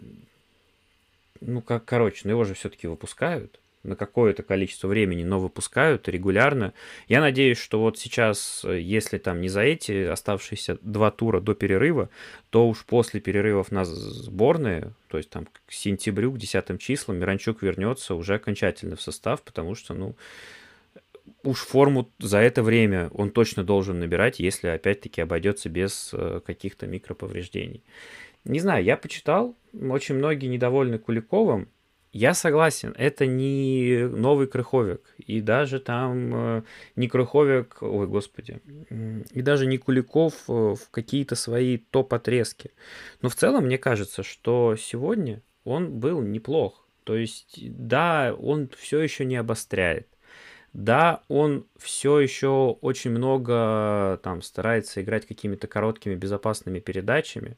ну 1.41 1.61
как, 1.61 1.85
короче, 1.85 2.21
ну 2.23 2.31
его 2.31 2.43
же 2.43 2.53
все-таки 2.53 2.87
выпускают, 2.87 3.59
на 3.83 3.95
какое-то 3.95 4.43
количество 4.43 4.87
времени, 4.87 5.23
но 5.23 5.39
выпускают 5.39 6.07
регулярно. 6.07 6.73
Я 7.07 7.21
надеюсь, 7.21 7.57
что 7.57 7.79
вот 7.79 7.99
сейчас, 7.99 8.65
если 8.65 9.17
там 9.17 9.41
не 9.41 9.49
за 9.49 9.61
эти 9.61 10.05
оставшиеся 10.05 10.77
два 10.81 11.11
тура 11.11 11.41
до 11.41 11.53
перерыва, 11.53 12.09
то 12.49 12.67
уж 12.67 12.85
после 12.85 13.19
перерывов 13.19 13.71
на 13.71 13.83
сборные, 13.85 14.93
то 15.07 15.17
есть 15.17 15.29
там 15.29 15.45
к 15.45 15.71
сентябрю, 15.71 16.31
к 16.31 16.37
10 16.37 16.79
числам, 16.79 17.17
Миранчук 17.17 17.61
вернется 17.61 18.15
уже 18.15 18.35
окончательно 18.35 18.95
в 18.95 19.01
состав, 19.01 19.41
потому 19.41 19.75
что, 19.75 19.93
ну, 19.93 20.15
уж 21.43 21.59
форму 21.59 22.09
за 22.19 22.39
это 22.39 22.63
время 22.63 23.09
он 23.13 23.31
точно 23.31 23.63
должен 23.63 23.99
набирать, 23.99 24.39
если 24.39 24.67
опять-таки 24.67 25.21
обойдется 25.21 25.69
без 25.69 26.11
э, 26.13 26.41
каких-то 26.45 26.87
микроповреждений. 26.87 27.83
Не 28.45 28.59
знаю, 28.59 28.83
я 28.83 28.97
почитал, 28.97 29.55
очень 29.73 30.15
многие 30.15 30.47
недовольны 30.47 30.97
Куликовым, 30.97 31.69
я 32.13 32.35
согласен, 32.35 32.93
это 32.95 33.25
не 33.25 34.07
новый 34.07 34.45
Крыховик, 34.45 35.01
и 35.17 35.41
даже 35.41 35.79
там 35.79 36.35
э, 36.35 36.63
не 36.95 37.07
Крыховик, 37.07 37.77
ой, 37.81 38.07
господи, 38.07 38.61
и 39.31 39.41
даже 39.41 39.65
не 39.65 39.79
Куликов 39.79 40.33
э, 40.47 40.51
в 40.51 40.89
какие-то 40.91 41.35
свои 41.35 41.77
топ-отрезки. 41.77 42.71
Но 43.23 43.29
в 43.29 43.35
целом 43.35 43.65
мне 43.65 43.79
кажется, 43.79 44.21
что 44.21 44.75
сегодня 44.75 45.41
он 45.63 45.99
был 45.99 46.21
неплох. 46.21 46.87
То 47.03 47.15
есть, 47.15 47.57
да, 47.59 48.35
он 48.37 48.69
все 48.77 49.01
еще 49.01 49.25
не 49.25 49.35
обостряет. 49.35 50.07
Да, 50.71 51.21
он 51.27 51.65
все 51.77 52.19
еще 52.19 52.77
очень 52.81 53.11
много 53.11 54.19
там 54.23 54.41
старается 54.41 55.01
играть 55.01 55.25
какими-то 55.25 55.67
короткими 55.67 56.15
безопасными 56.15 56.79
передачами 56.79 57.57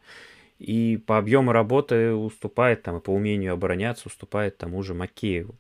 и 0.60 0.98
по 0.98 1.18
объему 1.18 1.52
работы 1.52 2.14
уступает 2.14 2.84
там, 2.84 2.98
и 2.98 3.02
по 3.02 3.12
умению 3.12 3.54
обороняться 3.54 4.08
уступает 4.08 4.58
тому 4.58 4.84
же 4.84 4.94
Макееву. 4.94 5.56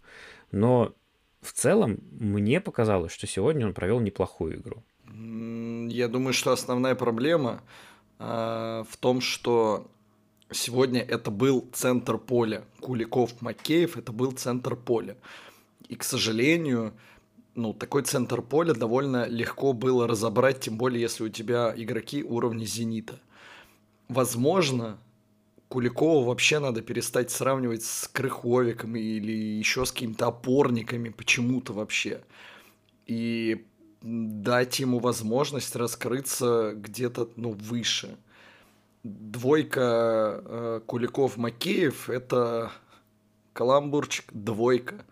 Но 0.51 0.93
в 1.41 1.51
целом 1.51 1.99
мне 2.11 2.61
показалось, 2.61 3.11
что 3.11 3.27
сегодня 3.27 3.65
он 3.65 3.73
провел 3.73 3.99
неплохую 3.99 4.59
игру. 4.59 4.83
Я 5.89 6.07
думаю, 6.07 6.33
что 6.33 6.51
основная 6.51 6.95
проблема 6.95 7.61
э, 8.19 8.83
в 8.89 8.97
том, 8.97 9.21
что 9.21 9.87
сегодня 10.51 11.01
это 11.01 11.29
был 11.31 11.67
центр 11.73 12.17
поля. 12.17 12.63
Куликов, 12.79 13.41
Макеев– 13.41 13.97
это 13.97 14.11
был 14.11 14.31
центр 14.31 14.75
поля. 14.75 15.17
И, 15.87 15.95
к 15.95 16.03
сожалению, 16.03 16.93
ну, 17.53 17.73
такой 17.73 18.03
центр 18.03 18.41
поля 18.41 18.73
довольно 18.73 19.27
легко 19.27 19.73
было 19.73 20.07
разобрать, 20.07 20.61
тем 20.61 20.77
более, 20.77 21.01
если 21.01 21.23
у 21.23 21.29
тебя 21.29 21.73
игроки 21.75 22.23
уровня 22.23 22.65
«Зенита» 22.65 23.19
возможно, 24.07 24.97
Куликова 25.67 26.25
вообще 26.25 26.59
надо 26.59 26.81
перестать 26.81 27.31
сравнивать 27.31 27.83
с 27.83 28.07
Крыховиком 28.07 28.95
или 28.95 29.31
еще 29.31 29.85
с 29.85 29.91
какими-то 29.91 30.27
опорниками 30.27 31.09
почему-то 31.09 31.73
вообще. 31.73 32.21
И 33.07 33.65
дать 34.01 34.79
ему 34.79 34.99
возможность 34.99 35.75
раскрыться 35.75 36.73
где-то 36.75 37.29
ну, 37.35 37.51
выше. 37.51 38.17
Двойка 39.03 40.41
э, 40.43 40.81
Куликов-Макеев– 40.85 42.09
это 42.11 42.71
каламбурчик, 43.53 44.25
двойка 44.31 45.05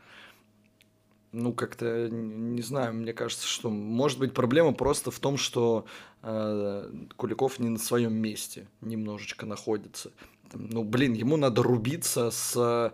ну, 1.34 1.52
как-то, 1.52 2.08
не 2.10 2.62
знаю, 2.62 2.94
мне 2.94 3.12
кажется, 3.12 3.48
что, 3.48 3.70
может 3.70 4.20
быть, 4.20 4.34
проблема 4.34 4.72
просто 4.72 5.10
в 5.10 5.20
том, 5.20 5.38
что 5.38 5.86
э, 6.22 6.92
Куликов 7.18 7.58
не 7.58 7.70
на 7.70 7.80
своем 7.80 8.14
месте 8.14 8.68
немножечко 8.82 9.48
находится. 9.48 10.12
Ну, 10.54 10.84
блин, 10.84 11.14
ему 11.14 11.36
надо 11.36 11.64
рубиться 11.64 12.30
с 12.30 12.94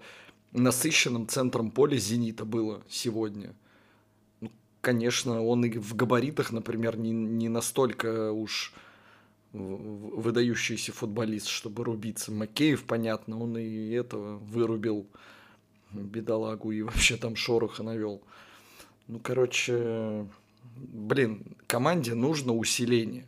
насыщенным 0.54 1.28
центром 1.28 1.70
поля 1.70 1.98
«Зенита» 1.98 2.46
было 2.46 2.82
сегодня. 2.90 3.54
Ну, 4.40 4.52
конечно, 4.80 5.44
он 5.44 5.66
и 5.66 5.78
в 5.78 5.96
габаритах, 5.96 6.54
например, 6.54 6.98
не, 6.98 7.12
не 7.12 7.50
настолько 7.50 8.32
уж 8.32 8.74
выдающийся 9.52 10.94
футболист, 10.94 11.48
чтобы 11.48 11.84
рубиться. 11.84 12.32
Макеев, 12.32 12.86
понятно, 12.86 13.42
он 13.42 13.58
и 13.58 13.90
этого 13.90 14.38
вырубил 14.38 15.08
бедолагу 15.92 16.72
и 16.72 16.82
вообще 16.82 17.18
там 17.18 17.36
шороха 17.36 17.84
навел. 17.84 18.22
Ну, 19.08 19.20
короче, 19.20 20.28
блин, 20.76 21.44
команде 21.68 22.14
нужно 22.14 22.54
усиление. 22.54 23.26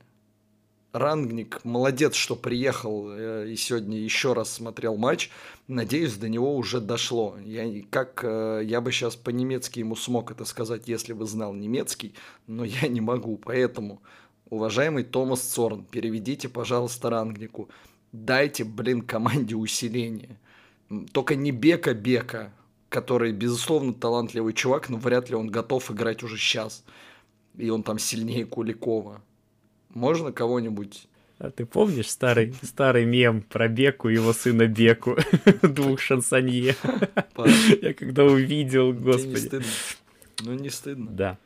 Рангник 0.94 1.64
молодец, 1.64 2.16
что 2.16 2.36
приехал 2.36 3.10
э, 3.10 3.50
и 3.50 3.56
сегодня 3.56 3.98
еще 3.98 4.34
раз 4.34 4.52
смотрел 4.52 4.98
матч. 4.98 5.30
Надеюсь, 5.70 6.16
до 6.16 6.28
него 6.28 6.54
уже 6.58 6.82
дошло. 6.82 7.38
Я, 7.46 7.82
как, 7.90 8.22
э, 8.26 8.62
я 8.66 8.82
бы 8.82 8.92
сейчас 8.92 9.16
по-немецки 9.16 9.80
ему 9.80 9.96
смог 9.96 10.32
это 10.32 10.44
сказать, 10.44 10.90
если 10.90 11.14
бы 11.14 11.26
знал 11.26 11.54
немецкий, 11.54 12.14
но 12.46 12.66
я 12.66 12.90
не 12.90 13.00
могу. 13.00 13.38
Поэтому, 13.38 14.02
уважаемый 14.50 15.06
Томас 15.06 15.40
Цорн, 15.40 15.86
переведите, 15.86 16.50
пожалуйста, 16.50 17.10
Рангнику. 17.10 17.70
Дайте, 18.12 18.66
блин, 18.66 19.02
команде 19.02 19.56
усиление. 19.56 20.38
Только 21.12 21.36
не 21.36 21.52
Бека-Бека, 21.52 22.52
который, 22.90 23.32
безусловно, 23.32 23.94
талантливый 23.94 24.54
чувак, 24.54 24.90
но 24.90 24.98
вряд 24.98 25.30
ли 25.30 25.36
он 25.36 25.48
готов 25.48 25.92
играть 25.92 26.24
уже 26.24 26.38
сейчас. 26.38 26.84
И 27.58 27.70
он 27.70 27.84
там 27.84 28.00
сильнее 28.00 28.46
Куликова. 28.46 29.22
Можно 29.90 30.32
кого-нибудь 30.32 31.08
а 31.44 31.50
ты 31.50 31.66
помнишь 31.66 32.12
старый, 32.12 32.54
старый 32.62 33.04
мем 33.06 33.42
про 33.42 33.68
Беку 33.68 34.10
и 34.10 34.14
его 34.14 34.32
сына 34.32 34.68
Беку? 34.68 35.18
Двух 35.64 36.00
шансонье. 36.00 36.76
Я 37.82 37.96
когда 37.96 38.26
увидел, 38.26 38.94
господи. 38.94 39.64
Ну, 40.44 40.54
не 40.54 40.70
стыдно. 40.70 41.10
Да. 41.10 41.40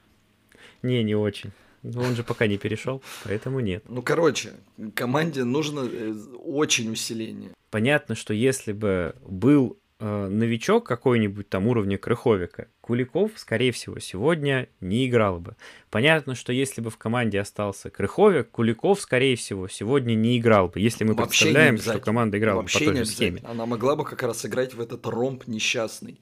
Не, 0.82 1.02
не 1.02 1.16
очень. 1.16 1.54
Но 1.94 2.02
он 2.02 2.16
же 2.16 2.24
пока 2.24 2.48
не 2.48 2.58
перешел, 2.58 3.02
поэтому 3.24 3.60
нет. 3.60 3.84
Ну, 3.88 4.02
короче, 4.02 4.54
команде 4.96 5.44
нужно 5.44 5.88
э, 5.92 6.14
очень 6.44 6.92
усиление. 6.92 7.52
Понятно, 7.70 8.16
что 8.16 8.34
если 8.34 8.72
бы 8.72 9.16
был 9.22 9.78
э, 10.00 10.28
новичок 10.28 10.86
какой-нибудь 10.88 11.48
там 11.48 11.68
уровня 11.68 12.00
Крыховика, 12.00 12.68
Куликов, 12.82 13.32
скорее 13.36 13.72
всего, 13.72 14.00
сегодня 14.00 14.68
не 14.82 15.08
играл 15.08 15.40
бы. 15.40 15.56
Понятно, 15.92 16.34
что 16.34 16.52
если 16.54 16.82
бы 16.82 16.90
в 16.90 16.98
команде 16.98 17.40
остался 17.40 17.92
Крыховик, 17.92 18.50
Куликов, 18.50 19.00
скорее 19.00 19.36
всего, 19.36 19.68
сегодня 19.68 20.16
не 20.16 20.40
играл 20.40 20.70
бы, 20.70 20.80
если 20.80 21.04
мы 21.04 21.14
Вообще 21.14 21.44
представляем, 21.46 21.78
что 21.78 22.00
команда 22.00 22.40
играла 22.40 22.62
Вообще 22.62 22.80
бы 22.80 22.86
по 22.86 22.92
той 22.92 23.06
же 23.06 23.12
схеме. 23.12 23.42
Она 23.44 23.66
могла 23.68 23.96
бы 23.96 24.06
как 24.06 24.24
раз 24.24 24.44
играть 24.46 24.74
в 24.74 24.82
этот 24.82 25.06
ромб 25.06 25.46
несчастный 25.46 26.20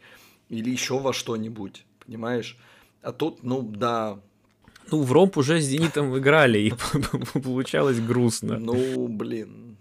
или 0.50 0.70
еще 0.70 1.00
во 1.00 1.14
что-нибудь, 1.14 1.86
понимаешь? 2.06 2.58
А 3.02 3.12
тут, 3.12 3.44
ну 3.44 3.62
да, 3.62 4.20
ну, 4.92 5.02
в 5.02 5.12
ромб 5.12 5.38
уже 5.38 5.60
с 5.60 5.66
«Зенитом» 5.66 6.18
играли, 6.18 6.60
и 6.60 6.74
получалось 7.44 8.00
грустно. 8.00 8.58
Ну, 8.60 9.08
блин. 9.08 9.78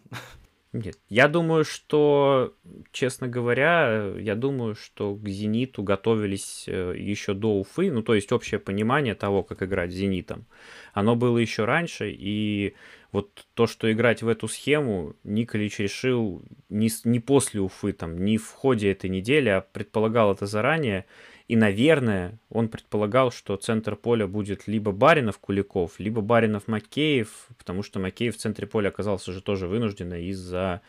Нет, 0.72 0.98
я 1.10 1.28
думаю, 1.28 1.64
что, 1.64 2.54
честно 2.92 3.28
говоря, 3.28 4.14
я 4.18 4.34
думаю, 4.34 4.74
что 4.74 5.14
к 5.14 5.28
«Зениту» 5.28 5.82
готовились 5.82 6.64
э, 6.66 6.94
еще 6.96 7.34
до 7.34 7.60
Уфы, 7.60 7.90
ну, 7.90 8.02
то 8.02 8.14
есть 8.14 8.32
общее 8.32 8.58
понимание 8.58 9.14
того, 9.14 9.42
как 9.42 9.62
играть 9.62 9.92
с 9.92 9.94
«Зенитом», 9.94 10.46
оно 10.94 11.14
было 11.14 11.36
еще 11.36 11.66
раньше, 11.66 12.10
и 12.10 12.74
вот 13.12 13.46
то, 13.52 13.66
что 13.66 13.92
играть 13.92 14.22
в 14.22 14.28
эту 14.28 14.48
схему, 14.48 15.14
Николич 15.24 15.78
решил 15.78 16.42
не, 16.70 16.88
не 17.04 17.20
после 17.20 17.60
Уфы, 17.60 17.92
там, 17.92 18.24
не 18.24 18.38
в 18.38 18.48
ходе 18.48 18.90
этой 18.90 19.10
недели, 19.10 19.50
а 19.50 19.60
предполагал 19.60 20.32
это 20.32 20.46
заранее, 20.46 21.04
и, 21.48 21.56
наверное, 21.56 22.38
он 22.50 22.68
предполагал, 22.68 23.30
что 23.30 23.56
центр 23.56 23.96
поля 23.96 24.26
будет 24.26 24.66
либо 24.66 24.92
Баринов-Куликов, 24.92 25.98
либо 25.98 26.20
Баринов-Макеев, 26.20 27.28
потому 27.58 27.82
что 27.82 28.00
Макеев 28.00 28.36
в 28.36 28.38
центре 28.38 28.66
поля 28.66 28.88
оказался 28.88 29.32
же 29.32 29.42
тоже 29.42 29.66
вынужденно 29.66 30.20
из-за 30.28 30.80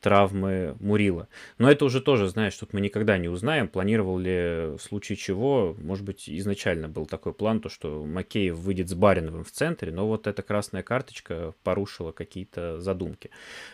травмы 0.00 0.76
Мурила. 0.80 1.28
Но 1.58 1.70
это 1.70 1.84
уже 1.84 2.00
тоже, 2.00 2.28
знаешь, 2.28 2.56
тут 2.56 2.72
мы 2.72 2.80
никогда 2.80 3.18
не 3.18 3.28
узнаем, 3.28 3.68
планировал 3.68 4.18
ли 4.18 4.76
в 4.76 4.78
случае 4.78 5.16
чего, 5.16 5.76
может 5.78 6.04
быть, 6.04 6.28
изначально 6.28 6.88
был 6.88 7.06
такой 7.06 7.32
план, 7.32 7.60
то, 7.60 7.68
что 7.68 8.04
Макеев 8.04 8.56
выйдет 8.56 8.88
с 8.88 8.94
Бариновым 8.94 9.44
в 9.44 9.50
центре, 9.50 9.92
но 9.92 10.06
вот 10.06 10.26
эта 10.26 10.42
красная 10.42 10.82
карточка 10.82 11.54
порушила 11.62 12.12
какие-то 12.12 12.80
задумки. 12.80 13.30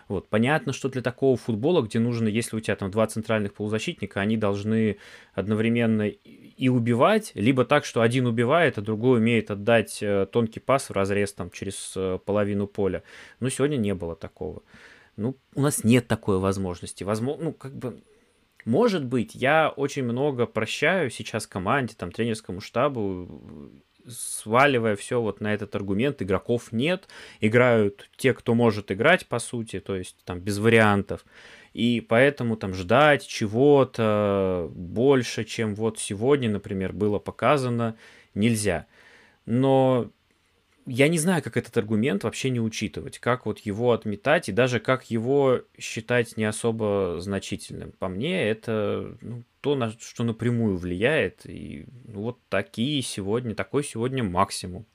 Вот. 0.09 0.28
Понятно, 0.28 0.73
что 0.73 0.88
для 0.88 1.02
такого 1.02 1.37
футбола, 1.37 1.83
где 1.83 1.99
нужно, 1.99 2.28
если 2.28 2.56
у 2.56 2.61
тебя 2.61 2.76
там 2.76 2.90
два 2.90 3.06
центральных 3.06 3.54
полузащитника, 3.54 4.21
они 4.21 4.37
должны 4.37 4.99
одновременно 5.35 6.09
и 6.09 6.68
убивать, 6.68 7.33
либо 7.35 7.64
так, 7.64 7.85
что 7.85 8.00
один 8.00 8.26
убивает, 8.26 8.78
а 8.78 8.83
другой 8.83 9.18
умеет 9.18 9.50
отдать 9.50 9.99
э, 10.02 10.26
тонкий 10.33 10.61
пас 10.61 10.88
в 10.88 10.92
разрез 10.92 11.33
там 11.33 11.50
через 11.50 11.92
э, 11.97 12.18
половину 12.25 12.66
поля. 12.66 13.02
Но 13.40 13.49
сегодня 13.50 13.76
не 13.76 13.95
было 13.95 14.16
такого. 14.16 14.62
Ну, 15.17 15.37
у 15.55 15.61
нас 15.63 15.83
нет 15.85 16.09
такой 16.09 16.39
возможности. 16.39 17.05
Возможно, 17.05 17.47
ну, 17.47 17.53
как 17.53 17.75
бы, 17.75 18.03
может 18.65 19.05
быть, 19.05 19.35
я 19.35 19.71
очень 19.71 20.05
много 20.05 20.47
прощаю 20.47 21.11
сейчас 21.11 21.47
команде, 21.47 21.95
там, 21.97 22.13
тренерскому 22.13 22.61
штабу, 22.61 23.73
сваливая 24.09 24.97
все 24.97 25.21
вот 25.21 25.41
на 25.41 25.53
этот 25.55 25.75
аргумент, 25.75 26.23
игроков 26.23 26.73
нет, 26.73 27.09
играют 27.41 28.09
те, 28.17 28.35
кто 28.35 28.55
может 28.55 28.93
играть, 28.93 29.27
по 29.27 29.39
сути, 29.39 29.81
то 29.81 29.97
есть 29.97 30.17
там 30.25 30.41
без 30.41 30.59
вариантов. 30.59 31.25
И 31.73 32.01
поэтому 32.01 32.57
там 32.57 32.73
ждать 32.75 33.27
чего-то 33.27 34.71
больше, 34.75 35.45
чем 35.45 35.75
вот 35.75 35.99
сегодня, 35.99 36.51
например, 36.51 36.93
было 36.93 37.19
показано, 37.19 37.97
нельзя. 38.35 38.87
Но 39.45 40.11
я 40.87 41.09
не 41.09 41.19
знаю, 41.19 41.43
как 41.43 41.57
этот 41.57 41.76
аргумент 41.76 42.25
вообще 42.25 42.49
не 42.50 42.61
учитывать, 42.61 43.19
как 43.19 43.45
вот 43.45 43.59
его 43.61 43.93
отметать 43.93 44.49
и 44.49 44.52
даже 44.52 44.78
как 44.78 45.11
его 45.11 45.61
считать 45.78 46.37
не 46.37 46.45
особо 46.45 47.16
значительным. 47.19 47.93
По 47.93 48.09
мне, 48.09 48.49
это 48.49 49.16
ну, 49.21 49.43
то, 49.61 49.75
на 49.75 49.90
что 49.99 50.23
напрямую 50.23 50.76
влияет. 50.76 51.45
И 51.45 51.87
вот 52.05 52.38
такие 52.49 53.02
сегодня, 53.02 53.55
такой 53.55 53.83
сегодня 53.83 54.23
максимум. 54.23 54.87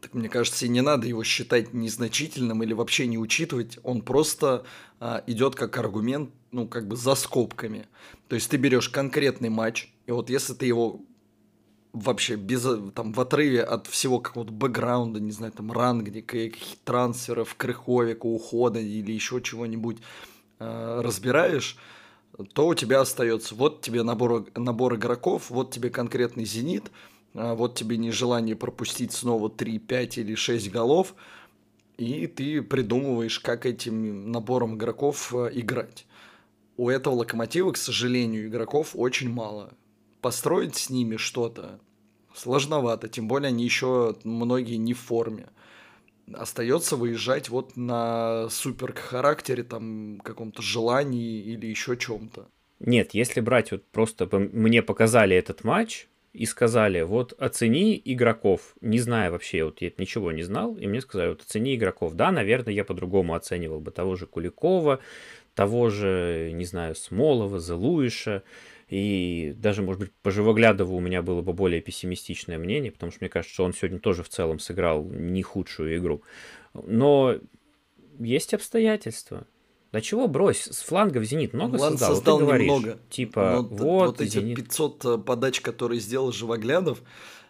Так 0.00 0.14
мне 0.14 0.28
кажется, 0.28 0.66
и 0.66 0.68
не 0.68 0.80
надо 0.80 1.06
его 1.06 1.22
считать 1.22 1.72
незначительным 1.72 2.62
или 2.62 2.72
вообще 2.72 3.06
не 3.06 3.18
учитывать. 3.18 3.78
Он 3.84 4.02
просто 4.02 4.64
а, 4.98 5.22
идет 5.26 5.54
как 5.54 5.76
аргумент, 5.78 6.30
ну, 6.50 6.66
как 6.66 6.88
бы 6.88 6.96
за 6.96 7.14
скобками. 7.14 7.86
То 8.28 8.34
есть 8.34 8.50
ты 8.50 8.56
берешь 8.56 8.88
конкретный 8.88 9.50
матч, 9.50 9.88
и 10.06 10.10
вот 10.10 10.30
если 10.30 10.54
ты 10.54 10.66
его 10.66 11.00
вообще 12.00 12.36
без, 12.36 12.66
там, 12.94 13.12
в 13.12 13.20
отрыве 13.20 13.62
от 13.62 13.86
всего 13.86 14.20
какого-то 14.20 14.52
бэкграунда, 14.52 15.20
не 15.20 15.32
знаю, 15.32 15.52
там, 15.52 15.72
ранга, 15.72 16.10
каких 16.22 16.78
трансферов, 16.84 17.54
крыховика, 17.54 18.26
ухода 18.26 18.80
или 18.80 19.12
еще 19.12 19.40
чего-нибудь 19.40 19.98
э, 20.58 21.00
разбираешь, 21.02 21.76
то 22.54 22.68
у 22.68 22.74
тебя 22.74 23.00
остается 23.00 23.54
вот 23.54 23.80
тебе 23.80 24.02
набор, 24.02 24.46
набор 24.54 24.94
игроков, 24.94 25.50
вот 25.50 25.72
тебе 25.72 25.90
конкретный 25.90 26.44
«Зенит», 26.44 26.90
э, 27.34 27.54
вот 27.54 27.74
тебе 27.74 27.96
нежелание 27.96 28.56
пропустить 28.56 29.12
снова 29.12 29.50
3, 29.50 29.78
5 29.78 30.18
или 30.18 30.34
6 30.34 30.70
голов, 30.70 31.14
и 31.96 32.26
ты 32.26 32.62
придумываешь, 32.62 33.40
как 33.40 33.66
этим 33.66 34.30
набором 34.30 34.76
игроков 34.76 35.34
э, 35.34 35.50
играть. 35.52 36.06
У 36.76 36.88
этого 36.88 37.14
локомотива, 37.14 37.72
к 37.72 37.76
сожалению, 37.76 38.46
игроков 38.46 38.90
очень 38.94 39.30
мало 39.30 39.72
построить 40.20 40.76
с 40.76 40.90
ними 40.90 41.16
что-то 41.16 41.80
сложновато, 42.38 43.08
тем 43.08 43.28
более 43.28 43.48
они 43.48 43.64
еще 43.64 44.16
многие 44.24 44.76
не 44.76 44.94
в 44.94 45.00
форме. 45.00 45.48
Остается 46.32 46.96
выезжать 46.96 47.48
вот 47.48 47.76
на 47.76 48.48
супер 48.50 48.92
характере, 48.92 49.62
там, 49.62 50.20
каком-то 50.22 50.62
желании 50.62 51.40
или 51.40 51.66
еще 51.66 51.96
чем-то. 51.96 52.46
Нет, 52.80 53.12
если 53.12 53.40
брать 53.40 53.72
вот 53.72 53.84
просто 53.86 54.28
мне 54.30 54.82
показали 54.82 55.36
этот 55.36 55.64
матч 55.64 56.06
и 56.32 56.46
сказали, 56.46 57.02
вот 57.02 57.32
оцени 57.32 58.00
игроков, 58.04 58.74
не 58.80 58.98
зная 58.98 59.30
вообще, 59.30 59.64
вот 59.64 59.80
я 59.80 59.90
ничего 59.98 60.30
не 60.30 60.42
знал, 60.42 60.76
и 60.76 60.86
мне 60.86 61.00
сказали, 61.00 61.30
вот 61.30 61.42
оцени 61.42 61.74
игроков. 61.74 62.14
Да, 62.14 62.30
наверное, 62.30 62.72
я 62.72 62.84
по-другому 62.84 63.34
оценивал 63.34 63.80
бы 63.80 63.90
того 63.90 64.14
же 64.14 64.26
Куликова, 64.26 65.00
того 65.54 65.90
же, 65.90 66.52
не 66.54 66.64
знаю, 66.64 66.94
Смолова, 66.94 67.58
Зелуиша, 67.58 68.44
и 68.88 69.54
даже, 69.56 69.82
может 69.82 70.00
быть, 70.00 70.12
по 70.22 70.30
Живоглядову 70.30 70.96
у 70.96 71.00
меня 71.00 71.20
было 71.20 71.42
бы 71.42 71.52
более 71.52 71.82
пессимистичное 71.82 72.58
мнение, 72.58 72.90
потому 72.90 73.12
что 73.12 73.18
мне 73.22 73.28
кажется, 73.28 73.52
что 73.52 73.64
он 73.64 73.74
сегодня 73.74 73.98
тоже 73.98 74.22
в 74.22 74.30
целом 74.30 74.58
сыграл 74.58 75.04
не 75.04 75.42
худшую 75.42 75.98
игру. 75.98 76.22
Но 76.72 77.36
есть 78.18 78.54
обстоятельства. 78.54 79.46
Да 79.92 80.00
чего 80.00 80.28
брось, 80.28 80.64
с 80.64 80.82
фланга 80.82 81.18
в 81.18 81.24
«Зенит» 81.24 81.54
много 81.54 81.76
Ладно, 81.76 81.98
создал? 81.98 82.14
создал 82.14 82.38
ты 82.38 82.44
говоришь, 82.44 82.66
немного. 82.66 82.98
Типа, 83.08 83.50
Но 83.52 83.62
вот, 83.62 84.06
вот 84.06 84.20
эти 84.20 84.38
«Зенит». 84.38 84.56
500 84.56 85.04
э, 85.04 85.18
подач, 85.18 85.60
которые 85.62 86.00
сделал 86.00 86.30
Живоглядов, 86.30 87.02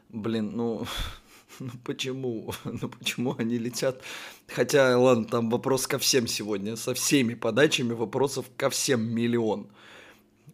блин, 0.09 0.53
ну, 0.55 0.87
ну 1.59 1.71
почему? 1.85 2.53
Ну 2.65 2.89
почему 2.89 3.35
они 3.39 3.59
летят? 3.59 4.03
Хотя, 4.47 4.97
ладно, 4.99 5.25
там 5.25 5.51
вопрос 5.51 5.89
ко 5.89 5.99
всем 5.99 6.29
сегодня. 6.29 6.77
Со 6.77 6.95
всеми 6.95 7.35
подачами 7.35 7.93
вопросов 7.93 8.47
ко 8.57 8.71
всем 8.71 9.03
миллион 9.03 9.69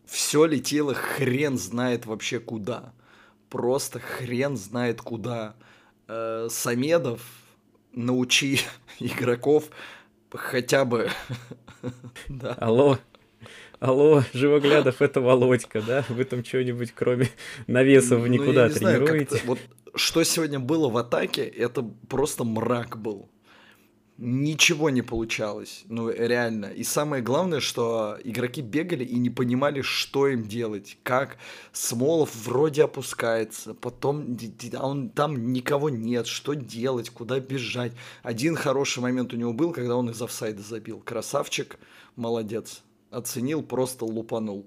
все 0.07 0.45
летело 0.45 0.95
хрен 0.95 1.59
знает 1.59 2.07
вообще 2.07 2.41
куда. 2.41 2.93
Просто 3.49 4.01
хрен 4.01 4.57
знает 4.57 5.01
куда. 5.01 5.55
Э, 6.09 6.49
Самедов, 6.51 7.23
научи 7.93 8.61
игроков 9.01 9.65
хотя 10.31 10.85
бы... 10.85 11.11
да. 12.29 12.55
Алло, 12.55 12.99
Алло, 13.81 14.23
Живоглядов, 14.33 15.03
это 15.03 15.21
Володька, 15.21 15.83
да? 15.83 16.05
Вы 16.09 16.25
там 16.25 16.45
что-нибудь 16.45 16.93
кроме 16.93 17.29
навесов 17.67 18.21
ну, 18.21 18.27
никуда 18.27 18.69
не 18.69 18.75
тренируете? 18.75 19.37
Знаю, 19.37 19.45
вот 19.47 19.59
что 19.95 20.25
сегодня 20.25 20.59
было 20.59 20.89
в 20.89 20.97
атаке, 20.97 21.45
это 21.45 21.83
просто 22.09 22.45
мрак 22.45 22.99
был 22.99 23.31
ничего 24.17 24.91
не 24.91 25.03
получалось, 25.03 25.85
ну 25.89 26.09
реально. 26.09 26.67
И 26.67 26.85
самое 26.85 27.23
главное, 27.23 27.61
что 27.61 28.17
игроки 28.23 28.61
бегали 28.61 29.05
и 29.05 29.17
не 29.17 29.31
понимали, 29.31 29.83
что 29.83 30.29
им 30.29 30.45
делать, 30.45 30.99
как 31.03 31.37
Смолов 31.73 32.35
вроде 32.35 32.85
опускается, 32.85 33.75
потом 33.75 34.37
он, 34.81 35.11
там 35.11 35.53
никого 35.53 35.91
нет, 35.91 36.27
что 36.27 36.55
делать, 36.55 37.11
куда 37.11 37.41
бежать. 37.41 37.93
Один 38.23 38.55
хороший 38.55 39.01
момент 39.01 39.33
у 39.33 39.37
него 39.37 39.53
был, 39.53 39.73
когда 39.73 39.97
он 39.97 40.11
из 40.11 40.23
офсайда 40.23 40.63
забил. 40.63 41.01
Красавчик, 41.01 41.79
молодец. 42.15 42.83
Оценил, 43.11 43.63
просто 43.63 44.05
лупанул. 44.05 44.67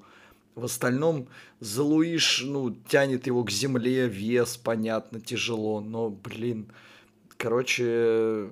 В 0.55 0.65
остальном 0.65 1.27
Залуиш, 1.59 2.41
ну, 2.43 2.71
тянет 2.87 3.27
его 3.27 3.43
к 3.43 3.51
земле, 3.51 4.07
вес, 4.07 4.57
понятно, 4.57 5.19
тяжело, 5.21 5.81
но, 5.81 6.09
блин, 6.09 6.71
короче, 7.37 8.49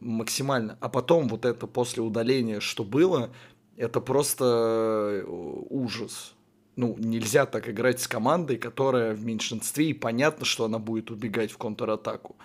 максимально. 0.00 0.78
А 0.80 0.88
потом 0.88 1.28
вот 1.28 1.44
это 1.44 1.66
после 1.66 2.02
удаления, 2.02 2.60
что 2.60 2.84
было, 2.84 3.30
это 3.76 4.00
просто 4.00 4.44
э, 4.44 5.24
ужас. 5.70 6.34
Ну, 6.76 6.96
нельзя 6.98 7.46
так 7.46 7.68
играть 7.68 8.00
с 8.00 8.06
командой, 8.08 8.56
которая 8.56 9.14
в 9.14 9.24
меньшинстве, 9.24 9.90
и 9.90 9.94
понятно, 9.94 10.44
что 10.44 10.64
она 10.64 10.78
будет 10.78 11.10
убегать 11.10 11.50
в 11.50 11.58
контратаку. 11.58 12.36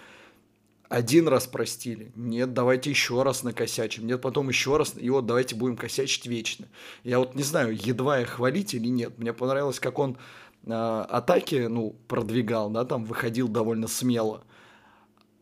один 0.90 1.28
раз 1.28 1.48
простили. 1.48 2.12
Нет, 2.16 2.54
давайте 2.54 2.90
еще 2.90 3.24
раз 3.24 3.44
накосячим. 3.44 4.08
Нет, 4.08 4.22
потом 4.22 4.50
еще 4.50 4.78
раз. 4.78 4.94
И 4.98 5.10
вот 5.10 5.26
давайте 5.26 5.56
будем 5.56 5.78
косячить 5.78 6.26
вечно. 6.26 6.68
Я 7.04 7.20
вот 7.20 7.36
не 7.36 7.44
знаю, 7.44 7.76
едва 7.76 8.20
я 8.20 8.26
хвалить 8.26 8.74
или 8.74 8.88
нет. 8.88 9.18
Мне 9.18 9.34
понравилось, 9.34 9.80
как 9.80 10.00
он 10.00 10.18
э, 10.66 10.72
атаки, 10.72 11.68
ну, 11.70 11.96
продвигал, 12.08 12.70
да, 12.70 12.86
там 12.86 13.06
выходил 13.06 13.48
довольно 13.48 13.88
смело. 13.88 14.44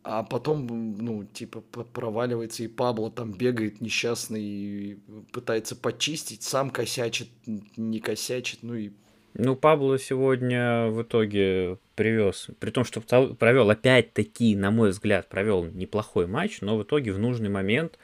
А 0.04 0.24
потом, 0.24 0.66
ну, 0.98 1.24
типа, 1.24 1.60
проваливается, 1.60 2.64
и 2.64 2.68
Пабло 2.68 3.10
там 3.10 3.32
бегает 3.32 3.80
несчастный, 3.80 4.42
и 4.42 4.98
пытается 5.32 5.76
почистить, 5.76 6.42
сам 6.42 6.70
косячит, 6.70 7.28
не 7.46 8.00
косячит, 8.00 8.62
ну 8.62 8.74
и 8.74 8.90
ну, 9.34 9.56
Пабло 9.56 9.98
сегодня 9.98 10.88
в 10.88 11.02
итоге 11.02 11.78
привез, 11.94 12.48
при 12.58 12.70
том, 12.70 12.84
что 12.84 13.00
провел 13.00 13.70
опять-таки, 13.70 14.54
на 14.54 14.70
мой 14.70 14.90
взгляд, 14.90 15.28
провел 15.28 15.64
неплохой 15.64 16.26
матч, 16.26 16.60
но 16.60 16.76
в 16.76 16.82
итоге 16.82 17.12
в 17.12 17.18
нужный 17.18 17.48
момент 17.48 17.98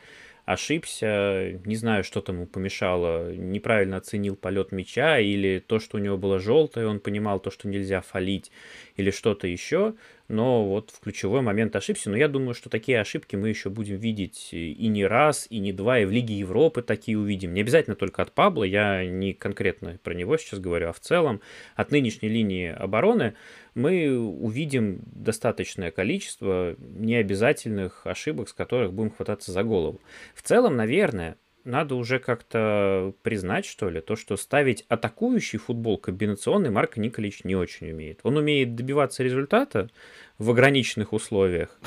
ошибся, 0.46 1.60
не 1.66 1.76
знаю, 1.76 2.02
что 2.02 2.22
там 2.22 2.36
ему 2.36 2.46
помешало, 2.46 3.34
неправильно 3.34 3.98
оценил 3.98 4.36
полет 4.36 4.72
мяча, 4.72 5.18
или 5.18 5.58
то, 5.58 5.78
что 5.78 5.98
у 5.98 6.00
него 6.00 6.16
было 6.16 6.38
желтое, 6.38 6.88
он 6.88 7.00
понимал 7.00 7.40
то, 7.40 7.50
что 7.50 7.68
нельзя 7.68 8.00
фалить, 8.00 8.50
или 8.96 9.10
что-то 9.10 9.46
еще, 9.46 9.94
но 10.28 10.66
вот 10.66 10.90
в 10.90 11.00
ключевой 11.00 11.40
момент 11.40 11.74
ошибся. 11.74 12.10
Но 12.10 12.16
я 12.16 12.28
думаю, 12.28 12.54
что 12.54 12.68
такие 12.68 13.00
ошибки 13.00 13.34
мы 13.34 13.48
еще 13.48 13.70
будем 13.70 13.96
видеть 13.96 14.50
и 14.52 14.86
не 14.86 15.06
раз, 15.06 15.46
и 15.50 15.58
не 15.58 15.72
два, 15.72 16.00
и 16.00 16.04
в 16.04 16.10
Лиге 16.10 16.34
Европы 16.34 16.82
такие 16.82 17.18
увидим. 17.18 17.54
Не 17.54 17.62
обязательно 17.62 17.96
только 17.96 18.22
от 18.22 18.32
Пабло, 18.32 18.64
я 18.64 19.04
не 19.06 19.32
конкретно 19.32 19.98
про 20.02 20.14
него 20.14 20.36
сейчас 20.36 20.60
говорю, 20.60 20.90
а 20.90 20.92
в 20.92 21.00
целом 21.00 21.40
от 21.74 21.90
нынешней 21.90 22.28
линии 22.28 22.68
обороны 22.68 23.34
мы 23.74 24.18
увидим 24.18 25.00
достаточное 25.06 25.90
количество 25.90 26.76
необязательных 26.78 28.06
ошибок, 28.06 28.48
с 28.48 28.52
которых 28.52 28.92
будем 28.92 29.10
хвататься 29.10 29.52
за 29.52 29.62
голову. 29.62 30.00
В 30.34 30.42
целом, 30.42 30.76
наверное, 30.76 31.36
надо 31.68 31.94
уже 31.94 32.18
как-то 32.18 33.14
признать, 33.22 33.64
что 33.64 33.88
ли, 33.90 34.00
то, 34.00 34.16
что 34.16 34.36
ставить 34.36 34.84
атакующий 34.88 35.58
футбол 35.58 35.98
комбинационный 35.98 36.70
Марко 36.70 37.00
Николич 37.00 37.44
не 37.44 37.54
очень 37.54 37.90
умеет. 37.90 38.20
Он 38.22 38.36
умеет 38.36 38.74
добиваться 38.74 39.22
результата 39.22 39.88
в 40.38 40.50
ограниченных 40.50 41.12
условиях, 41.12 41.78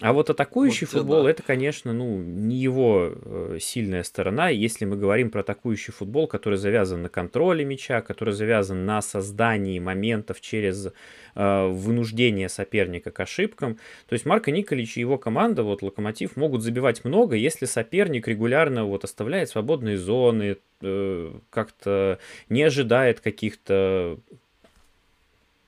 а 0.00 0.12
вот 0.12 0.30
атакующий 0.30 0.86
вот 0.92 0.98
футбол, 0.98 1.24
да. 1.24 1.30
это, 1.30 1.42
конечно, 1.42 1.92
ну, 1.92 2.18
не 2.18 2.56
его 2.56 3.12
э, 3.14 3.58
сильная 3.60 4.02
сторона. 4.02 4.48
Если 4.48 4.84
мы 4.84 4.96
говорим 4.96 5.30
про 5.30 5.40
атакующий 5.40 5.92
футбол, 5.92 6.26
который 6.26 6.58
завязан 6.58 7.02
на 7.02 7.08
контроле 7.08 7.64
мяча, 7.64 8.00
который 8.02 8.34
завязан 8.34 8.84
на 8.84 9.00
создании 9.00 9.78
моментов 9.78 10.40
через 10.40 10.88
э, 11.34 11.66
вынуждение 11.66 12.48
соперника 12.48 13.10
к 13.10 13.20
ошибкам. 13.20 13.78
То 14.08 14.12
есть 14.14 14.26
Марко 14.26 14.50
Николич 14.50 14.96
и 14.96 15.00
его 15.00 15.18
команда, 15.18 15.62
вот 15.62 15.82
Локомотив, 15.82 16.36
могут 16.36 16.62
забивать 16.62 17.04
много, 17.04 17.36
если 17.36 17.66
соперник 17.66 18.28
регулярно 18.28 18.84
вот 18.84 19.04
оставляет 19.04 19.48
свободные 19.48 19.96
зоны, 19.96 20.58
э, 20.82 21.32
как-то 21.50 22.18
не 22.48 22.62
ожидает 22.62 23.20
каких-то 23.20 24.18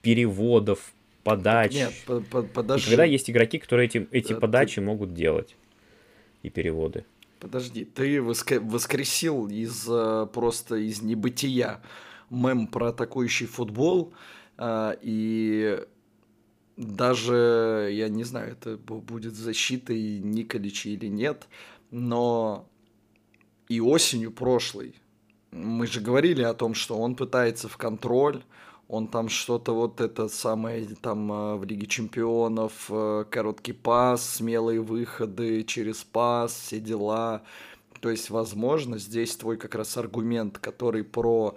переводов, 0.02 0.92
подач. 1.24 1.72
Нет, 1.72 1.92
по 2.06 2.12
-по 2.12 2.46
подожди. 2.46 2.86
И 2.86 2.90
когда 2.90 3.04
есть 3.04 3.30
игроки, 3.30 3.58
которые 3.58 3.86
эти, 3.86 4.06
эти 4.10 4.32
да, 4.32 4.40
подачи 4.40 4.76
ты... 4.76 4.80
могут 4.82 5.14
делать 5.14 5.56
и 6.42 6.50
переводы. 6.50 7.04
Подожди, 7.40 7.84
ты 7.84 8.22
воскресил 8.22 9.48
из 9.48 9.88
просто 10.32 10.76
из 10.76 11.02
небытия 11.02 11.82
мем 12.30 12.66
про 12.68 12.88
атакующий 12.88 13.46
футбол, 13.46 14.14
а, 14.56 14.96
и 15.02 15.78
даже, 16.76 17.90
я 17.92 18.08
не 18.08 18.24
знаю, 18.24 18.52
это 18.52 18.76
будет 18.76 19.34
защитой 19.34 20.18
Николича 20.18 20.90
или 20.90 21.06
нет, 21.06 21.48
но 21.90 22.68
и 23.68 23.80
осенью 23.80 24.32
прошлой 24.32 24.94
мы 25.54 25.86
же 25.86 26.00
говорили 26.00 26.42
о 26.42 26.52
том, 26.52 26.74
что 26.74 26.98
он 26.98 27.14
пытается 27.14 27.68
в 27.68 27.76
контроль, 27.76 28.42
он 28.88 29.08
там 29.08 29.28
что-то 29.28 29.74
вот 29.74 30.00
это 30.00 30.28
самое 30.28 30.86
там 31.00 31.32
э, 31.32 31.56
в 31.56 31.64
Лиге 31.64 31.86
Чемпионов, 31.86 32.86
э, 32.90 33.24
короткий 33.30 33.72
пас, 33.72 34.28
смелые 34.36 34.80
выходы 34.80 35.62
через 35.64 36.04
пас, 36.04 36.52
все 36.54 36.80
дела. 36.80 37.42
То 38.00 38.10
есть, 38.10 38.28
возможно, 38.30 38.98
здесь 38.98 39.36
твой 39.36 39.56
как 39.56 39.74
раз 39.74 39.96
аргумент, 39.96 40.58
который 40.58 41.04
про 41.04 41.54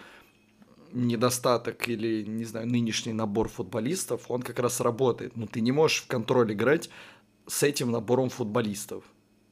недостаток 0.93 1.89
или, 1.89 2.23
не 2.23 2.45
знаю, 2.45 2.67
нынешний 2.67 3.13
набор 3.13 3.49
футболистов, 3.49 4.31
он 4.31 4.41
как 4.41 4.59
раз 4.59 4.79
работает. 4.79 5.35
Но 5.35 5.45
ты 5.47 5.59
не 5.59 5.71
можешь 5.71 6.03
в 6.03 6.07
контроль 6.07 6.53
играть 6.53 6.89
с 7.45 7.63
этим 7.63 7.91
набором 7.91 8.29
футболистов. 8.29 9.03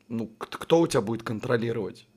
Ну, 0.07 0.27
кто 0.38 0.79
у 0.79 0.88
тебя 0.88 1.01
будет 1.01 1.23
контролировать? 1.23 2.07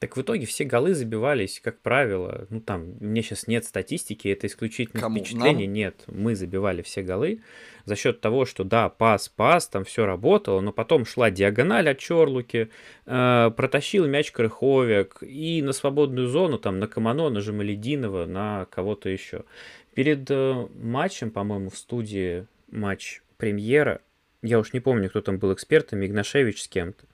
Так 0.00 0.16
в 0.16 0.22
итоге 0.22 0.46
все 0.46 0.64
голы 0.64 0.94
забивались, 0.94 1.60
как 1.62 1.78
правило. 1.80 2.46
Ну 2.48 2.62
там, 2.62 2.94
мне 3.00 3.22
сейчас 3.22 3.46
нет 3.46 3.66
статистики, 3.66 4.28
это 4.28 4.46
исключительно 4.46 5.02
Кому? 5.02 5.18
впечатление. 5.18 5.66
Нам? 5.66 5.74
Нет, 5.74 6.04
мы 6.06 6.34
забивали 6.34 6.80
все 6.80 7.02
голы 7.02 7.42
за 7.84 7.96
счет 7.96 8.22
того, 8.22 8.46
что 8.46 8.64
да, 8.64 8.88
пас, 8.88 9.28
пас, 9.28 9.68
там 9.68 9.84
все 9.84 10.06
работало, 10.06 10.62
но 10.62 10.72
потом 10.72 11.04
шла 11.04 11.30
диагональ 11.30 11.90
от 11.90 11.98
Чорлуки, 11.98 12.70
э, 13.04 13.50
протащил 13.54 14.06
мяч 14.06 14.32
Крыховик 14.32 15.18
и 15.20 15.60
на 15.60 15.72
свободную 15.72 16.28
зону, 16.28 16.58
там 16.58 16.78
на 16.78 16.86
Камано, 16.86 17.28
на 17.28 17.42
Жамалединова, 17.42 18.24
на 18.24 18.66
кого-то 18.70 19.10
еще. 19.10 19.44
Перед 19.92 20.30
э, 20.30 20.66
матчем, 20.82 21.30
по-моему, 21.30 21.68
в 21.68 21.76
студии 21.76 22.46
матч 22.70 23.20
премьера, 23.36 24.00
я 24.40 24.60
уж 24.60 24.72
не 24.72 24.80
помню, 24.80 25.10
кто 25.10 25.20
там 25.20 25.36
был 25.36 25.52
экспертом, 25.52 26.02
Игнашевич 26.02 26.62
с 26.62 26.68
кем-то. 26.68 27.04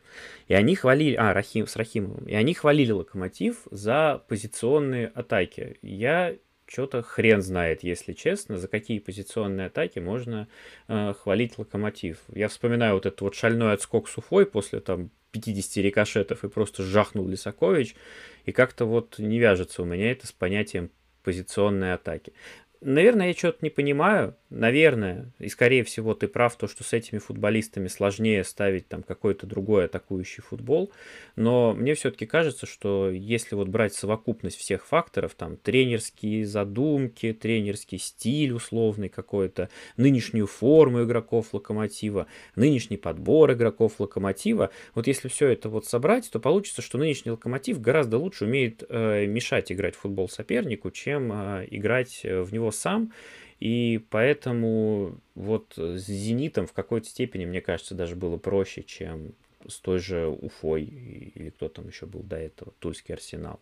И 0.48 0.55
они 0.55 0.74
хвалили, 0.76 1.16
а, 1.16 1.33
Рахим, 1.33 1.66
с 1.66 1.76
Рахимовым, 1.76 2.26
и 2.26 2.35
они 2.35 2.55
хвалили 2.55 2.92
Локомотив 2.92 3.62
за 3.70 4.22
позиционные 4.29 5.09
атаки. 5.09 5.79
Я 5.83 6.37
что-то 6.66 7.02
хрен 7.02 7.42
знает, 7.42 7.83
если 7.83 8.12
честно, 8.12 8.59
за 8.59 8.68
какие 8.68 8.98
позиционные 8.98 9.68
атаки 9.68 10.00
можно 10.00 10.48
э, 10.88 11.14
хвалить 11.14 11.59
Локомотив. 11.59 12.18
Я 12.33 12.48
вспоминаю 12.48 12.94
вот 12.94 13.07
этот 13.07 13.20
вот 13.20 13.35
шальной 13.35 13.72
отскок 13.72 14.09
с 14.09 14.18
Уфой 14.18 14.46
после 14.46 14.81
там 14.81 15.11
50 15.31 15.76
рикошетов 15.85 16.44
и 16.44 16.48
просто 16.48 16.83
жахнул 16.83 17.29
Лисакович, 17.29 17.94
и 18.44 18.52
как-то 18.52 18.85
вот 18.85 19.18
не 19.18 19.38
вяжется 19.38 19.83
у 19.83 19.85
меня 19.85 20.11
это 20.11 20.26
с 20.26 20.33
понятием 20.33 20.90
позиционной 21.22 21.94
атаки. 21.94 22.33
Наверное, 22.81 23.29
я 23.29 23.35
что-то 23.35 23.59
не 23.62 23.70
понимаю. 23.70 24.37
Наверное, 24.48 25.32
и 25.40 25.48
скорее 25.48 25.82
всего 25.82 26.14
ты 26.14 26.28
прав, 26.28 26.54
то, 26.56 26.68
что 26.68 26.85
с 26.85 26.92
этими 26.92 27.18
футболистами 27.18 27.88
сложнее 27.88 28.44
ставить 28.44 28.87
там 28.87 29.02
какой-то 29.02 29.44
другой 29.44 29.87
атакующий 29.87 30.40
футбол. 30.40 30.92
Но 31.35 31.74
мне 31.74 31.94
все-таки 31.94 32.26
кажется, 32.26 32.64
что 32.64 33.11
если 33.11 33.56
вот 33.56 33.66
брать 33.66 33.94
совокупность 33.94 34.56
всех 34.56 34.87
факторов, 34.87 35.35
там 35.35 35.56
тренерские 35.56 36.46
задумки, 36.46 37.32
тренерский 37.32 37.98
стиль 37.98 38.52
условный 38.52 39.09
какой-то, 39.09 39.68
нынешнюю 39.96 40.46
форму 40.46 41.02
игроков 41.02 41.52
Локомотива, 41.52 42.28
нынешний 42.54 42.98
подбор 42.98 43.52
игроков 43.52 43.98
Локомотива, 43.98 44.70
вот 44.94 45.09
если 45.09 45.26
все 45.26 45.48
это 45.48 45.68
вот 45.68 45.87
собрать, 45.87 46.30
то 46.30 46.38
получится, 46.38 46.82
что 46.82 46.98
нынешний 46.98 47.32
Локомотив 47.32 47.80
гораздо 47.80 48.18
лучше 48.18 48.44
умеет 48.44 48.85
э, 48.88 49.26
мешать 49.26 49.72
играть 49.72 49.96
в 49.96 50.00
футбол 50.00 50.28
сопернику, 50.28 50.92
чем 50.92 51.32
э, 51.32 51.66
играть 51.68 52.20
в 52.22 52.52
него 52.52 52.70
сам. 52.70 53.11
И 53.61 54.05
поэтому 54.11 55.19
вот 55.35 55.75
с 55.77 56.07
«Зенитом» 56.07 56.66
в 56.66 56.73
какой-то 56.73 57.09
степени, 57.09 57.47
мне 57.47 57.61
кажется, 57.61 57.95
даже 57.95 58.14
было 58.14 58.37
проще, 58.37 58.83
чем 58.83 59.33
с 59.66 59.79
той 59.79 59.99
же 59.99 60.27
Уфой 60.27 60.85
или 60.85 61.51
кто 61.51 61.69
там 61.69 61.88
еще 61.88 62.07
был 62.07 62.21
до 62.21 62.37
этого, 62.37 62.73
Тульский 62.79 63.14
Арсенал. 63.14 63.61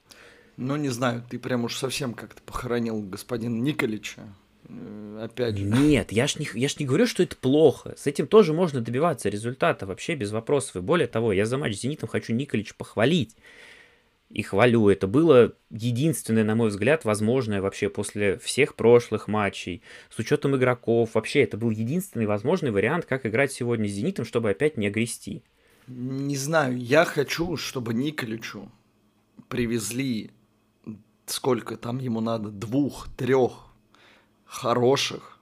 Ну, 0.56 0.76
не 0.76 0.88
знаю, 0.88 1.24
ты 1.28 1.38
прям 1.38 1.64
уж 1.64 1.76
совсем 1.76 2.14
как-то 2.14 2.42
похоронил 2.42 3.00
господина 3.00 3.58
Николича. 3.60 4.22
Э, 4.68 5.24
опять 5.24 5.56
же. 5.56 5.64
Нет, 5.64 6.12
я 6.12 6.26
ж, 6.26 6.36
не, 6.36 6.48
я 6.54 6.68
ж 6.68 6.78
не 6.78 6.86
говорю, 6.86 7.06
что 7.06 7.22
это 7.22 7.36
плохо. 7.36 7.94
С 7.96 8.06
этим 8.06 8.26
тоже 8.26 8.52
можно 8.52 8.80
добиваться 8.80 9.28
результата 9.28 9.86
вообще 9.86 10.14
без 10.14 10.30
вопросов. 10.30 10.76
И 10.76 10.80
более 10.80 11.08
того, 11.08 11.32
я 11.32 11.46
за 11.46 11.58
матч 11.58 11.76
с 11.76 11.80
«Зенитом» 11.80 12.08
хочу 12.08 12.32
Николич 12.34 12.74
похвалить 12.74 13.36
и 14.34 14.42
хвалю. 14.42 14.88
Это 14.90 15.06
было 15.06 15.54
единственное, 15.70 16.44
на 16.44 16.54
мой 16.54 16.68
взгляд, 16.68 17.04
возможное 17.04 17.62
вообще 17.62 17.88
после 17.88 18.36
всех 18.38 18.74
прошлых 18.74 19.28
матчей, 19.28 19.80
с 20.10 20.18
учетом 20.18 20.56
игроков. 20.56 21.14
Вообще, 21.14 21.42
это 21.42 21.56
был 21.56 21.70
единственный 21.70 22.26
возможный 22.26 22.72
вариант, 22.72 23.06
как 23.06 23.24
играть 23.24 23.52
сегодня 23.52 23.88
с 23.88 23.92
«Зенитом», 23.92 24.24
чтобы 24.24 24.50
опять 24.50 24.76
не 24.76 24.88
огрести. 24.88 25.42
Не 25.86 26.36
знаю, 26.36 26.76
я 26.76 27.04
хочу, 27.04 27.56
чтобы 27.56 27.94
Николичу 27.94 28.70
привезли 29.48 30.30
сколько 31.26 31.76
там 31.76 31.98
ему 31.98 32.20
надо, 32.20 32.50
двух, 32.50 33.08
трех 33.16 33.66
хороших, 34.44 35.38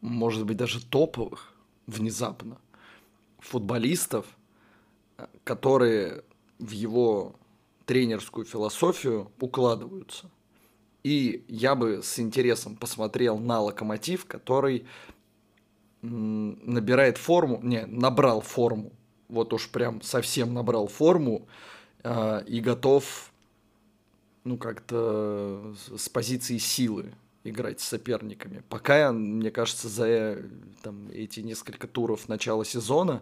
может 0.00 0.46
быть, 0.46 0.56
даже 0.56 0.84
топовых 0.84 1.52
внезапно 1.86 2.58
футболистов, 3.38 4.26
которые 5.44 6.24
в 6.58 6.70
его 6.70 7.34
тренерскую 7.90 8.46
философию 8.46 9.32
укладываются. 9.40 10.30
И 11.02 11.44
я 11.48 11.74
бы 11.74 12.02
с 12.04 12.20
интересом 12.20 12.76
посмотрел 12.76 13.36
на 13.36 13.60
локомотив, 13.60 14.26
который 14.26 14.86
набирает 16.00 17.18
форму, 17.18 17.58
не, 17.64 17.84
набрал 17.86 18.42
форму, 18.42 18.92
вот 19.28 19.52
уж 19.52 19.68
прям 19.70 20.02
совсем 20.02 20.54
набрал 20.54 20.86
форму 20.86 21.48
э, 22.04 22.44
и 22.46 22.60
готов, 22.60 23.32
ну, 24.44 24.56
как-то 24.56 25.74
с 25.96 26.08
позиции 26.08 26.58
силы 26.58 27.12
играть 27.42 27.80
с 27.80 27.88
соперниками. 27.88 28.62
Пока, 28.68 29.10
мне 29.10 29.50
кажется, 29.50 29.88
за 29.88 30.38
там, 30.84 31.08
эти 31.12 31.40
несколько 31.40 31.88
туров 31.88 32.28
начала 32.28 32.64
сезона 32.64 33.20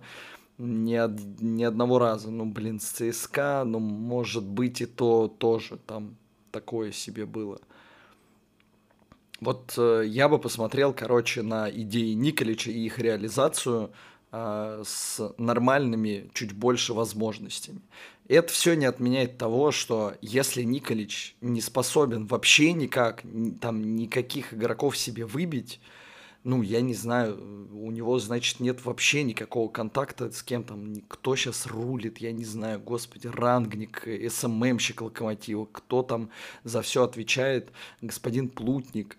ни, 0.59 0.97
од, 0.97 1.21
ни 1.41 1.63
одного 1.65 1.99
раза, 1.99 2.31
ну, 2.31 2.45
блин, 2.45 2.81
с 2.81 2.91
ЦСКА, 2.91 3.65
ну, 3.65 3.79
может 3.79 4.45
быть, 4.45 4.81
и 4.81 4.87
то 4.87 5.29
тоже 5.29 5.79
там 5.87 6.17
такое 6.51 6.93
себе 6.93 7.27
было. 7.27 7.61
Вот 9.41 9.75
э, 9.77 10.03
я 10.07 10.29
бы 10.29 10.39
посмотрел, 10.39 10.93
короче, 10.93 11.43
на 11.43 11.71
идеи 11.71 12.13
Николича 12.13 12.71
и 12.71 12.81
их 12.81 12.99
реализацию 12.99 13.93
э, 14.33 14.83
с 14.85 15.33
нормальными, 15.39 16.29
чуть 16.35 16.53
больше 16.53 16.93
возможностями. 16.93 17.81
Это 18.27 18.53
все 18.53 18.75
не 18.75 18.85
отменяет 18.85 19.39
того, 19.39 19.71
что 19.71 20.15
если 20.21 20.63
Николич 20.63 21.37
не 21.41 21.61
способен 21.61 22.27
вообще 22.27 22.73
никак, 22.73 23.23
там 23.61 23.95
никаких 23.95 24.53
игроков 24.53 24.99
себе 24.99 25.25
выбить, 25.25 25.81
ну, 26.49 26.63
я 26.63 26.81
не 26.81 26.95
знаю, 26.95 27.69
у 27.75 27.91
него, 27.91 28.19
значит, 28.19 28.59
нет 28.59 28.83
вообще 28.87 29.23
никакого 29.23 29.69
контакта 29.69 30.33
с 30.33 30.43
кем 30.43 30.65
там, 30.65 30.95
кто 31.07 31.37
сейчас 31.37 31.67
рулит, 31.67 32.19
я 32.19 32.33
не 32.33 32.47
знаю, 32.47 32.81
господи, 32.81 33.27
рангник, 33.27 34.09
СММщик 34.31 35.03
Локомотива, 35.03 35.69
кто 35.71 36.03
там 36.03 36.31
за 36.65 36.81
все 36.81 37.05
отвечает, 37.05 37.71
господин 38.01 38.49
Плутник. 38.49 39.19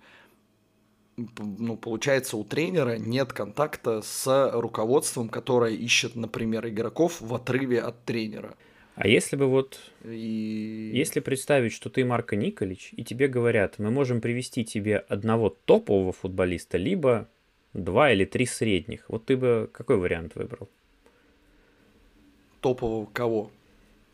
Ну, 1.18 1.78
получается, 1.78 2.36
у 2.36 2.44
тренера 2.44 2.98
нет 2.98 3.32
контакта 3.32 4.02
с 4.02 4.52
руководством, 4.52 5.30
которое 5.30 5.74
ищет, 5.74 6.16
например, 6.16 6.68
игроков 6.68 7.22
в 7.22 7.36
отрыве 7.36 7.80
от 7.80 8.06
тренера. 8.06 8.56
А 9.00 9.08
если 9.08 9.38
бы 9.38 9.46
вот, 9.46 9.80
и... 10.04 10.92
если 10.94 11.22
представить, 11.22 11.72
что 11.72 11.90
ты 11.90 12.04
Марко 12.04 12.36
Николич, 12.36 12.90
и 12.92 13.06
тебе 13.06 13.30
говорят, 13.30 13.80
мы 13.80 13.92
можем 13.92 14.20
привести 14.20 14.66
тебе 14.66 14.98
одного 14.98 15.56
топового 15.64 16.12
футболиста, 16.12 16.78
либо 16.78 17.30
два 17.74 18.12
или 18.12 18.26
три 18.26 18.46
средних, 18.46 19.06
вот 19.08 19.24
ты 19.24 19.38
бы 19.38 19.70
какой 19.72 19.96
вариант 19.96 20.36
выбрал? 20.36 20.68
Топового 22.60 23.06
кого? 23.06 23.52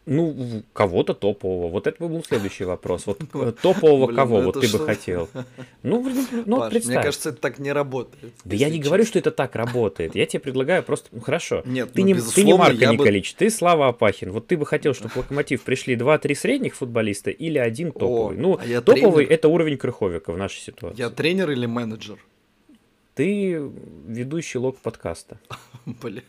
Ну, 0.05 0.63
кого-то 0.73 1.13
топового. 1.15 1.67
Вот 1.69 1.87
это 1.87 2.07
был 2.07 2.23
следующий 2.23 2.63
вопрос. 2.63 3.07
Вот 3.07 3.21
э, 3.33 3.53
топового 3.59 4.05
Блин, 4.05 4.15
кого 4.15 4.39
ну 4.39 4.45
вот 4.45 4.61
ты 4.61 4.67
бы 4.71 4.85
хотел? 4.85 5.29
Ну, 5.83 6.03
ну 6.45 6.59
Паш, 6.59 6.71
представь. 6.71 6.95
Мне 6.95 7.03
кажется, 7.03 7.29
это 7.29 7.39
так 7.39 7.59
не 7.59 7.71
работает. 7.71 8.33
Да 8.43 8.55
я 8.55 8.69
не 8.69 8.79
говорю, 8.79 9.05
что 9.05 9.19
это 9.19 9.31
так 9.31 9.55
работает. 9.55 10.15
Я 10.15 10.25
тебе 10.25 10.39
предлагаю 10.39 10.83
просто... 10.83 11.09
Ну, 11.11 11.21
хорошо. 11.21 11.61
Нет, 11.65 11.93
ты, 11.93 12.01
ну, 12.01 12.07
не, 12.07 12.13
ты 12.15 12.43
не 12.43 12.53
Марко 12.53 12.85
Николич, 12.87 13.33
бы... 13.33 13.39
ты 13.39 13.49
Слава 13.49 13.87
Апахин. 13.89 14.31
Вот 14.31 14.47
ты 14.47 14.57
бы 14.57 14.65
хотел, 14.65 14.93
чтобы 14.93 15.11
в 15.11 15.17
Локомотив 15.17 15.61
пришли 15.61 15.95
два-три 15.95 16.33
средних 16.33 16.75
футболиста 16.75 17.29
или 17.29 17.57
один 17.57 17.91
топовый. 17.91 18.37
О, 18.37 18.39
ну, 18.39 18.59
а 18.59 18.81
топовый— 18.81 19.25
это 19.25 19.47
уровень 19.47 19.77
Крыховика 19.77 20.31
в 20.31 20.37
нашей 20.37 20.59
ситуации. 20.59 20.99
Я 20.99 21.09
тренер 21.09 21.51
или 21.51 21.65
менеджер? 21.65 22.17
Ты 23.15 23.71
ведущий 24.07 24.57
лог 24.57 24.77
подкаста. 24.79 25.39
Блин. 25.85 26.23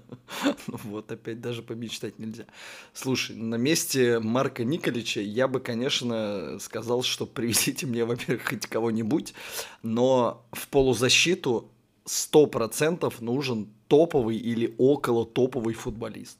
Ну 0.66 0.78
вот, 0.84 1.10
опять 1.12 1.40
даже 1.40 1.62
помечтать 1.62 2.18
нельзя. 2.18 2.44
Слушай, 2.92 3.36
на 3.36 3.56
месте 3.56 4.18
Марка 4.20 4.64
Николича 4.64 5.20
я 5.20 5.48
бы, 5.48 5.60
конечно, 5.60 6.58
сказал, 6.60 7.02
что 7.02 7.26
привезите 7.26 7.86
мне, 7.86 8.04
во-первых, 8.04 8.48
хоть 8.48 8.66
кого-нибудь, 8.66 9.34
но 9.82 10.44
в 10.52 10.68
полузащиту 10.68 11.70
100% 12.06 13.12
нужен 13.20 13.68
топовый 13.88 14.36
или 14.36 14.74
около 14.78 15.24
топовый 15.26 15.74
футболист. 15.74 16.38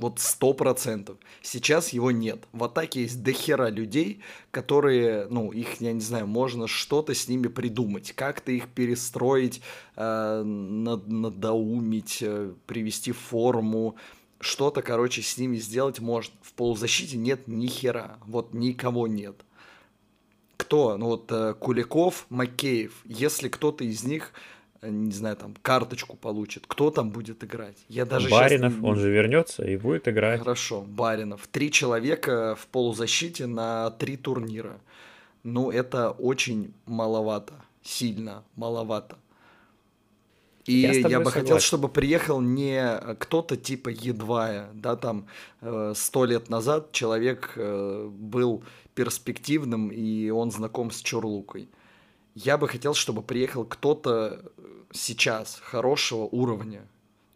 Вот 0.00 0.18
сто 0.18 0.54
процентов. 0.54 1.18
Сейчас 1.42 1.90
его 1.90 2.10
нет. 2.10 2.48
В 2.52 2.64
атаке 2.64 3.02
есть 3.02 3.22
дохера 3.22 3.68
людей, 3.68 4.22
которые, 4.50 5.26
ну, 5.28 5.52
их, 5.52 5.78
я 5.82 5.92
не 5.92 6.00
знаю, 6.00 6.26
можно 6.26 6.66
что-то 6.66 7.14
с 7.14 7.28
ними 7.28 7.48
придумать, 7.48 8.12
как-то 8.12 8.50
их 8.50 8.68
перестроить, 8.68 9.60
э, 9.96 10.42
надоумить, 10.42 12.18
э, 12.22 12.54
привести 12.66 13.12
в 13.12 13.18
форму, 13.18 13.96
что-то, 14.40 14.80
короче, 14.80 15.20
с 15.20 15.36
ними 15.36 15.58
сделать 15.58 16.00
можно. 16.00 16.32
В 16.40 16.54
полузащите 16.54 17.18
нет 17.18 17.46
ни 17.46 17.66
хера, 17.66 18.18
вот 18.24 18.54
никого 18.54 19.06
нет. 19.06 19.36
Кто? 20.56 20.96
Ну 20.96 21.08
вот 21.08 21.30
э, 21.30 21.52
Куликов, 21.60 22.24
Макеев. 22.30 23.02
Если 23.04 23.50
кто-то 23.50 23.84
из 23.84 24.02
них 24.04 24.32
не 24.82 25.12
знаю, 25.12 25.36
там, 25.36 25.54
карточку 25.60 26.16
получит, 26.16 26.64
кто 26.66 26.90
там 26.90 27.10
будет 27.10 27.44
играть. 27.44 27.76
Я 27.88 28.06
даже 28.06 28.28
Баринов, 28.28 28.72
сейчас... 28.72 28.84
он 28.84 28.96
же 28.96 29.10
вернется 29.10 29.64
и 29.64 29.76
будет 29.76 30.08
играть. 30.08 30.40
Хорошо, 30.40 30.80
Баринов. 30.82 31.46
Три 31.48 31.70
человека 31.70 32.56
в 32.58 32.66
полузащите 32.68 33.46
на 33.46 33.90
три 33.90 34.16
турнира. 34.16 34.80
Ну, 35.42 35.70
это 35.70 36.10
очень 36.10 36.72
маловато, 36.86 37.54
сильно 37.82 38.42
маловато. 38.56 39.18
И 40.66 40.80
я, 40.80 40.92
я 40.92 41.18
бы 41.18 41.24
согласен. 41.24 41.30
хотел, 41.30 41.60
чтобы 41.60 41.88
приехал 41.88 42.40
не 42.40 42.98
кто-то 43.18 43.56
типа 43.56 43.88
Едвая, 43.88 44.68
да, 44.74 44.94
там 44.94 45.26
э, 45.62 45.94
сто 45.96 46.24
лет 46.26 46.48
назад 46.48 46.92
человек 46.92 47.54
э, 47.56 48.08
был 48.10 48.62
перспективным, 48.94 49.88
и 49.88 50.28
он 50.30 50.50
знаком 50.50 50.90
с 50.90 51.00
Чурлукой 51.00 51.68
я 52.34 52.56
бы 52.58 52.68
хотел, 52.68 52.94
чтобы 52.94 53.22
приехал 53.22 53.64
кто-то 53.64 54.40
э, 54.56 54.59
сейчас 54.92 55.60
хорошего 55.62 56.22
уровня. 56.22 56.86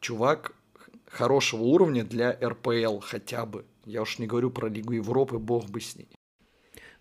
Чувак 0.00 0.54
хорошего 1.06 1.62
уровня 1.62 2.04
для 2.04 2.32
РПЛ 2.32 2.98
хотя 3.00 3.46
бы. 3.46 3.64
Я 3.84 4.02
уж 4.02 4.18
не 4.18 4.26
говорю 4.26 4.50
про 4.50 4.68
Лигу 4.68 4.92
Европы, 4.92 5.38
бог 5.38 5.68
бы 5.70 5.80
с 5.80 5.96
ней. 5.96 6.08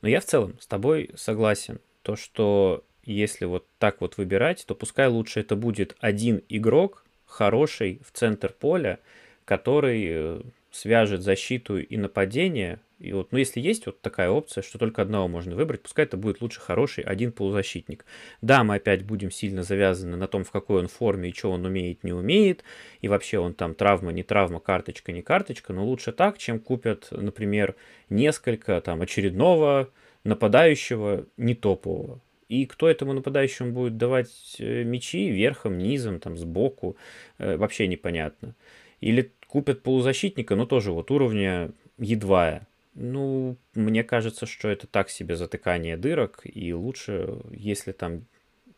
Но 0.01 0.09
я 0.09 0.19
в 0.19 0.25
целом 0.25 0.59
с 0.59 0.67
тобой 0.67 1.11
согласен. 1.15 1.79
То, 2.01 2.15
что 2.15 2.83
если 3.03 3.45
вот 3.45 3.67
так 3.79 4.01
вот 4.01 4.17
выбирать, 4.17 4.65
то 4.65 4.75
пускай 4.75 5.07
лучше 5.07 5.39
это 5.39 5.55
будет 5.55 5.95
один 5.99 6.41
игрок, 6.49 7.05
хороший 7.25 8.01
в 8.05 8.11
центр 8.11 8.51
поля, 8.51 8.99
который 9.45 10.05
э, 10.07 10.41
свяжет 10.73 11.21
защиту 11.21 11.79
и 11.79 11.97
нападение 11.97 12.79
и 13.03 13.12
вот, 13.12 13.33
ну, 13.33 13.38
если 13.38 13.59
есть 13.59 13.86
вот 13.86 13.99
такая 13.99 14.29
опция, 14.29 14.62
что 14.62 14.77
только 14.77 15.01
одного 15.01 15.27
можно 15.27 15.57
выбрать, 15.57 15.81
пускай 15.81 16.05
это 16.05 16.15
будет 16.15 16.39
лучше 16.39 16.62
хороший 16.62 17.03
один 17.03 17.33
полузащитник. 17.33 18.05
Да, 18.41 18.63
мы 18.63 18.75
опять 18.75 19.03
будем 19.03 19.29
сильно 19.29 19.62
завязаны 19.62 20.15
на 20.15 20.25
том, 20.29 20.45
в 20.45 20.51
какой 20.51 20.79
он 20.79 20.88
форме 20.88 21.29
и 21.29 21.33
что 21.33 21.51
он 21.51 21.65
умеет, 21.65 22.05
не 22.05 22.13
умеет, 22.13 22.63
и 23.01 23.09
вообще 23.09 23.39
он 23.39 23.55
там 23.55 23.75
травма, 23.75 24.13
не 24.13 24.23
травма, 24.23 24.62
карточка, 24.62 25.12
не 25.12 25.21
карточка, 25.21 25.73
но 25.73 25.86
лучше 25.86 26.13
так, 26.13 26.38
чем 26.38 26.59
купят, 26.59 27.09
например, 27.12 27.75
несколько 28.09 28.79
там 28.79 29.01
очередного 29.01 29.89
нападающего 30.23 31.25
не 31.36 31.55
топового. 31.55 32.21
И 32.47 32.65
кто 32.65 32.88
этому 32.88 33.12
нападающему 33.12 33.73
будет 33.73 33.97
давать 33.97 34.55
э, 34.59 34.83
мячи 34.83 35.29
верхом, 35.29 35.77
низом, 35.77 36.21
там, 36.21 36.38
сбоку, 36.38 36.95
э, 37.38 37.57
вообще 37.57 37.88
непонятно. 37.88 38.55
Или 39.01 39.33
купят 39.53 39.83
полузащитника, 39.83 40.55
но 40.55 40.65
тоже 40.65 40.91
вот 40.91 41.11
уровня 41.11 41.71
едва 41.99 42.61
ну, 42.95 43.55
мне 43.75 44.03
кажется, 44.03 44.47
что 44.47 44.67
это 44.67 44.87
так 44.87 45.09
себе 45.09 45.35
затыкание 45.35 45.95
дырок, 45.95 46.41
и 46.43 46.73
лучше, 46.73 47.39
если 47.51 47.91
там 47.91 48.25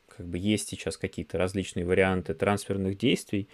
как 0.07 0.25
бы 0.25 0.37
есть 0.37 0.67
сейчас 0.69 0.97
какие-то 0.97 1.37
различные 1.37 1.85
варианты 1.85 2.33
трансферных 2.33 2.97
действий, 2.97 3.47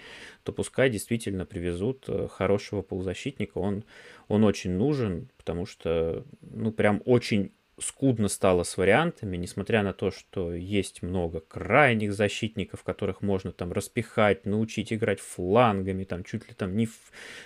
то 0.44 0.52
пускай 0.52 0.90
действительно 0.90 1.46
привезут 1.46 2.06
э, 2.08 2.28
хорошего 2.28 2.84
полузащитника. 2.84 3.58
Он, 3.58 3.84
он 4.28 4.44
очень 4.44 4.72
нужен, 4.72 5.30
потому 5.38 5.66
что, 5.66 6.24
ну, 6.42 6.72
прям 6.72 7.02
очень 7.06 7.52
скудно 7.80 8.28
стало 8.28 8.64
с 8.64 8.78
вариантами, 8.78 9.38
несмотря 9.38 9.84
на 9.84 9.94
то, 9.94 10.12
что 10.12 10.54
есть 10.54 11.02
много 11.02 11.40
крайних 11.40 12.14
защитников, 12.14 12.84
которых 12.84 13.22
можно 13.22 13.52
там 13.52 13.72
распихать, 13.72 14.46
научить 14.46 14.94
играть 14.94 15.20
флангами, 15.20 16.04
там 16.04 16.24
чуть 16.24 16.48
ли 16.48 16.54
там 16.54 16.76
не 16.76 16.86
в 16.86 16.98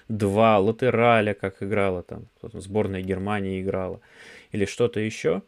два 0.07 0.59
латераля, 0.59 1.33
как 1.33 1.63
играла 1.63 2.03
там, 2.03 2.27
сборная 2.41 3.01
Германии 3.01 3.61
играла, 3.61 4.01
или 4.51 4.65
что-то 4.65 4.99
еще. 4.99 5.41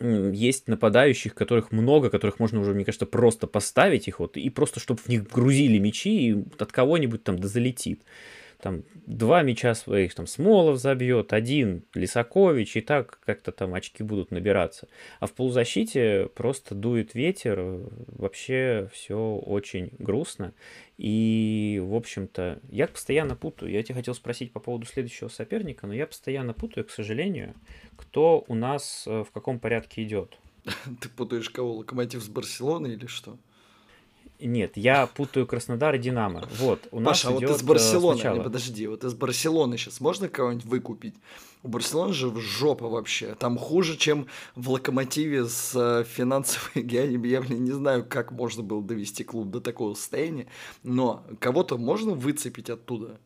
Есть 0.00 0.66
нападающих, 0.66 1.34
которых 1.34 1.70
много, 1.70 2.10
которых 2.10 2.40
можно 2.40 2.60
уже, 2.60 2.74
мне 2.74 2.84
кажется, 2.84 3.06
просто 3.06 3.46
поставить 3.46 4.08
их 4.08 4.18
вот, 4.18 4.36
и 4.36 4.50
просто, 4.50 4.80
чтобы 4.80 5.00
в 5.00 5.08
них 5.08 5.28
грузили 5.28 5.78
мячи, 5.78 6.30
и 6.30 6.44
от 6.58 6.72
кого-нибудь 6.72 7.22
там 7.22 7.38
да 7.38 7.46
залетит 7.46 8.02
там 8.60 8.82
два 9.06 9.42
мяча 9.42 9.74
своих, 9.74 10.14
там 10.14 10.26
Смолов 10.26 10.78
забьет, 10.78 11.32
один 11.32 11.84
Лисакович, 11.94 12.76
и 12.76 12.80
так 12.80 13.18
как-то 13.24 13.52
там 13.52 13.74
очки 13.74 14.02
будут 14.02 14.30
набираться. 14.30 14.88
А 15.20 15.26
в 15.26 15.32
полузащите 15.32 16.28
просто 16.34 16.74
дует 16.74 17.14
ветер, 17.14 17.60
вообще 18.08 18.88
все 18.92 19.16
очень 19.36 19.90
грустно. 19.98 20.52
И, 20.96 21.82
в 21.84 21.94
общем-то, 21.94 22.60
я 22.70 22.86
постоянно 22.86 23.36
путаю. 23.36 23.72
Я 23.72 23.82
тебя 23.82 23.96
хотел 23.96 24.14
спросить 24.14 24.52
по 24.52 24.60
поводу 24.60 24.86
следующего 24.86 25.28
соперника, 25.28 25.86
но 25.86 25.94
я 25.94 26.06
постоянно 26.06 26.54
путаю, 26.54 26.84
к 26.84 26.90
сожалению, 26.90 27.54
кто 27.96 28.44
у 28.46 28.54
нас 28.54 29.04
э, 29.06 29.24
в 29.24 29.30
каком 29.32 29.58
порядке 29.58 30.04
идет. 30.04 30.38
Ты 31.00 31.08
путаешь 31.08 31.50
кого? 31.50 31.74
Локомотив 31.74 32.22
с 32.22 32.28
Барселоной 32.28 32.94
или 32.94 33.06
что? 33.06 33.38
Нет, 34.40 34.76
я 34.76 35.06
путаю 35.06 35.46
Краснодар 35.46 35.94
и 35.94 35.98
Динамо. 35.98 36.48
Вот, 36.58 36.88
у 36.90 37.00
нас 37.00 37.22
Паша, 37.22 37.28
а 37.28 37.38
идет 37.38 37.50
вот 37.50 37.58
из 37.58 37.62
Барселоны, 37.62 38.20
сначала... 38.20 38.42
подожди, 38.42 38.86
вот 38.86 39.04
из 39.04 39.14
Барселоны 39.14 39.78
сейчас 39.78 40.00
можно 40.00 40.28
кого-нибудь 40.28 40.66
выкупить? 40.66 41.14
У 41.62 41.68
Барселоны 41.68 42.12
же 42.12 42.28
в 42.28 42.38
жопа 42.40 42.88
вообще. 42.88 43.34
Там 43.36 43.56
хуже, 43.56 43.96
чем 43.96 44.26
в 44.54 44.70
Локомотиве 44.70 45.46
с 45.46 45.72
э, 45.74 46.04
финансовой 46.04 46.82
геонией. 46.84 47.26
Я, 47.30 47.40
блин, 47.40 47.64
не 47.64 47.72
знаю, 47.72 48.04
как 48.06 48.32
можно 48.32 48.62
было 48.62 48.82
довести 48.82 49.24
клуб 49.24 49.48
до 49.50 49.60
такого 49.60 49.94
состояния. 49.94 50.46
Но 50.82 51.24
кого-то 51.38 51.78
можно 51.78 52.12
выцепить 52.12 52.68
оттуда? 52.68 53.18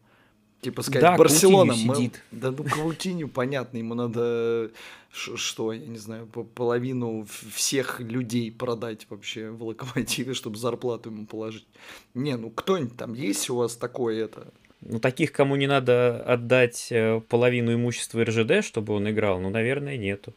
Типа 0.61 0.83
сказать, 0.83 1.03
да, 1.03 1.17
Барселона, 1.17 1.75
мы... 1.75 1.95
сидит. 1.95 2.21
Да 2.33 2.51
ну 2.51 2.65
Каутиню, 2.65 3.29
понятно, 3.29 3.79
ему 3.79 3.95
надо, 3.95 4.71
что, 5.13 5.73
я 5.73 5.87
не 5.87 5.99
знаю, 5.99 6.27
половину 6.27 7.27
всех 7.55 8.01
людей 8.01 8.51
продать 8.51 9.07
вообще 9.09 9.51
в 9.51 9.63
Локомотиве, 9.63 10.35
чтобы 10.35 10.57
зарплату 10.57 11.11
ему 11.11 11.27
положить. 11.27 11.67
Не, 12.15 12.37
ну 12.37 12.51
кто-нибудь 12.51 12.97
там 12.97 13.15
есть 13.15 13.49
у 13.51 13.57
вас 13.57 13.77
такое 13.77 14.25
это? 14.25 14.49
Ну, 14.81 15.01
таких, 15.01 15.33
кому 15.33 15.57
не 15.57 15.67
надо 15.67 16.23
отдать 16.23 16.89
э, 16.91 17.21
половину 17.29 17.75
имущества 17.75 18.25
РЖД, 18.25 18.65
чтобы 18.65 18.95
он 18.95 19.11
играл, 19.11 19.41
ну, 19.41 19.51
наверное, 19.51 19.97
нету. 19.97 20.33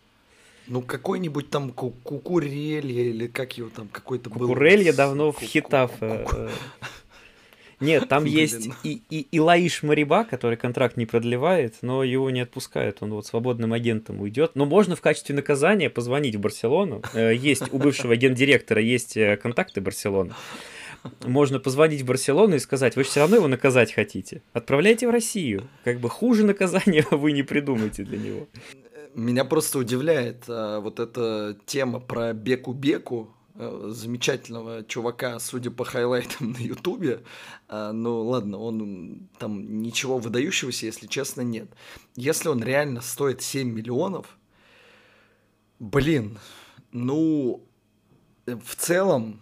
Ну, 0.68 0.82
какой-нибудь 0.82 1.50
там 1.50 1.72
Кукурелья 1.72 3.04
или 3.04 3.28
как 3.28 3.58
его 3.58 3.70
там 3.70 3.88
какой-то 3.88 4.30
был. 4.30 4.48
Кукурелья 4.48 4.94
давно 4.94 5.32
в 5.32 5.40
Хитаф. 5.40 5.92
Нет, 7.82 8.08
там 8.08 8.26
есть 8.26 8.70
и, 8.84 9.02
и, 9.10 9.22
и 9.32 9.40
Лаиш 9.40 9.84
Мариба, 9.84 10.24
который 10.24 10.58
контракт 10.58 10.98
не 10.98 11.06
продлевает, 11.06 11.76
но 11.82 12.04
его 12.04 12.30
не 12.30 12.42
отпускают, 12.42 12.98
он 13.02 13.14
вот 13.14 13.26
свободным 13.26 13.74
агентом 13.74 14.22
уйдет. 14.22 14.52
Но 14.56 14.66
можно 14.66 14.96
в 14.96 15.02
качестве 15.02 15.36
наказания 15.36 15.90
позвонить 15.90 16.36
в 16.36 16.40
Барселону. 16.40 17.02
Э, 17.14 17.34
есть 17.36 17.74
у 17.74 17.78
бывшего 17.78 18.16
гендиректора 18.16 18.82
есть 18.82 19.18
э, 19.18 19.38
контакты 19.38 19.82
Барселоны. 19.82 20.34
Можно 21.24 21.60
позвонить 21.60 22.02
в 22.02 22.06
Барселону 22.06 22.56
и 22.56 22.60
сказать, 22.60 22.96
вы 22.96 23.04
же 23.04 23.10
все 23.10 23.22
равно 23.22 23.38
его 23.38 23.48
наказать 23.48 23.92
хотите. 23.92 24.44
Отправляйте 24.54 25.08
в 25.08 25.12
Россию. 25.12 25.68
Как 25.84 26.00
бы 26.00 26.10
хуже 26.10 26.46
наказания 26.46 27.06
вы 27.12 27.32
не 27.32 27.44
придумаете 27.44 28.04
для 28.04 28.18
него. 28.18 28.48
Меня 29.16 29.44
просто 29.44 29.80
удивляет 29.80 30.44
а, 30.48 30.80
вот 30.80 31.00
эта 31.00 31.58
тема 31.66 32.00
про 32.00 32.34
Беку-Беку, 32.34 33.30
замечательного 33.92 34.84
чувака, 34.84 35.40
судя 35.40 35.72
по 35.72 35.86
хайлайтам 35.86 36.52
на 36.52 36.58
Ютубе. 36.58 37.24
А, 37.68 37.92
ну 37.92 38.22
ладно, 38.24 38.58
он 38.58 39.30
там 39.38 39.82
ничего 39.82 40.18
выдающегося, 40.18 40.86
если 40.86 41.08
честно, 41.08 41.42
нет. 41.42 41.70
Если 42.16 42.50
он 42.50 42.64
реально 42.64 43.02
стоит 43.02 43.42
7 43.42 43.70
миллионов, 43.70 44.38
блин, 45.80 46.40
ну 46.92 47.64
в 48.46 48.76
целом, 48.76 49.42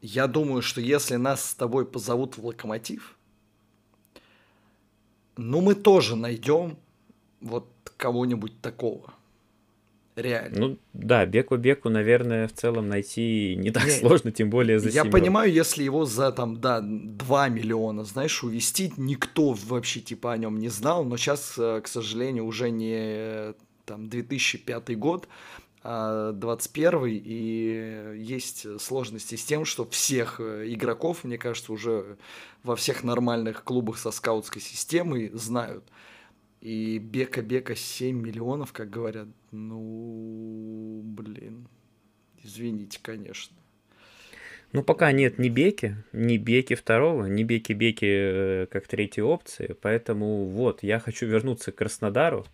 я 0.00 0.26
думаю, 0.26 0.62
что 0.62 0.80
если 0.80 1.16
нас 1.16 1.50
с 1.50 1.54
тобой 1.54 1.86
позовут 1.86 2.36
в 2.36 2.46
локомотив, 2.46 3.16
ну 5.36 5.60
мы 5.60 5.74
тоже 5.74 6.16
найдем 6.16 6.78
вот 7.40 7.68
кого-нибудь 7.96 8.60
такого. 8.60 9.14
Реально. 10.14 10.58
Ну 10.58 10.78
да, 10.92 11.24
Беку-Беку, 11.24 11.88
наверное, 11.88 12.46
в 12.46 12.52
целом 12.52 12.88
найти 12.88 13.56
не 13.56 13.70
так 13.70 13.86
не, 13.86 13.90
сложно, 13.92 14.30
тем 14.30 14.50
более 14.50 14.78
за 14.78 14.90
Я 14.90 15.06
понимаю, 15.06 15.50
если 15.50 15.84
его 15.84 16.04
за 16.04 16.32
там, 16.32 16.60
да, 16.60 16.80
2 16.82 17.48
миллиона, 17.48 18.04
знаешь, 18.04 18.44
увести, 18.44 18.92
никто 18.98 19.52
вообще 19.52 20.00
типа 20.00 20.32
о 20.32 20.36
нем 20.36 20.58
не 20.58 20.68
знал, 20.68 21.04
но 21.04 21.16
сейчас, 21.16 21.54
э, 21.56 21.80
к 21.82 21.88
сожалению, 21.88 22.44
уже 22.44 22.70
не 22.70 23.54
там 23.86 24.10
2005 24.10 24.98
год, 24.98 25.28
а 25.82 26.32
21 26.32 27.06
и 27.06 28.22
есть 28.22 28.80
сложности 28.80 29.34
с 29.36 29.44
тем, 29.44 29.64
что 29.64 29.86
всех 29.86 30.40
э, 30.40 30.64
игроков, 30.68 31.24
мне 31.24 31.38
кажется, 31.38 31.72
уже 31.72 32.18
во 32.62 32.76
всех 32.76 33.02
нормальных 33.02 33.64
клубах 33.64 33.96
со 33.96 34.10
скаутской 34.10 34.60
системой 34.60 35.30
знают. 35.32 35.84
И 36.60 36.98
Бека-Бека 36.98 37.74
7 37.74 38.16
миллионов, 38.16 38.72
как 38.72 38.90
говорят. 38.90 39.26
Ну, 39.52 41.02
блин. 41.04 41.68
Извините, 42.42 42.98
конечно. 43.00 43.56
Ну, 44.72 44.82
пока 44.82 45.12
нет 45.12 45.38
ни 45.38 45.50
Беки, 45.50 45.96
ни 46.12 46.38
Беки 46.38 46.74
второго, 46.74 47.26
ни 47.26 47.44
Беки-Беки 47.44 48.06
э, 48.08 48.66
как 48.70 48.88
третьей 48.88 49.22
опции. 49.22 49.76
Поэтому 49.82 50.46
вот, 50.46 50.82
я 50.82 50.98
хочу 50.98 51.26
вернуться 51.26 51.72
к 51.72 51.76
Краснодару. 51.76 52.46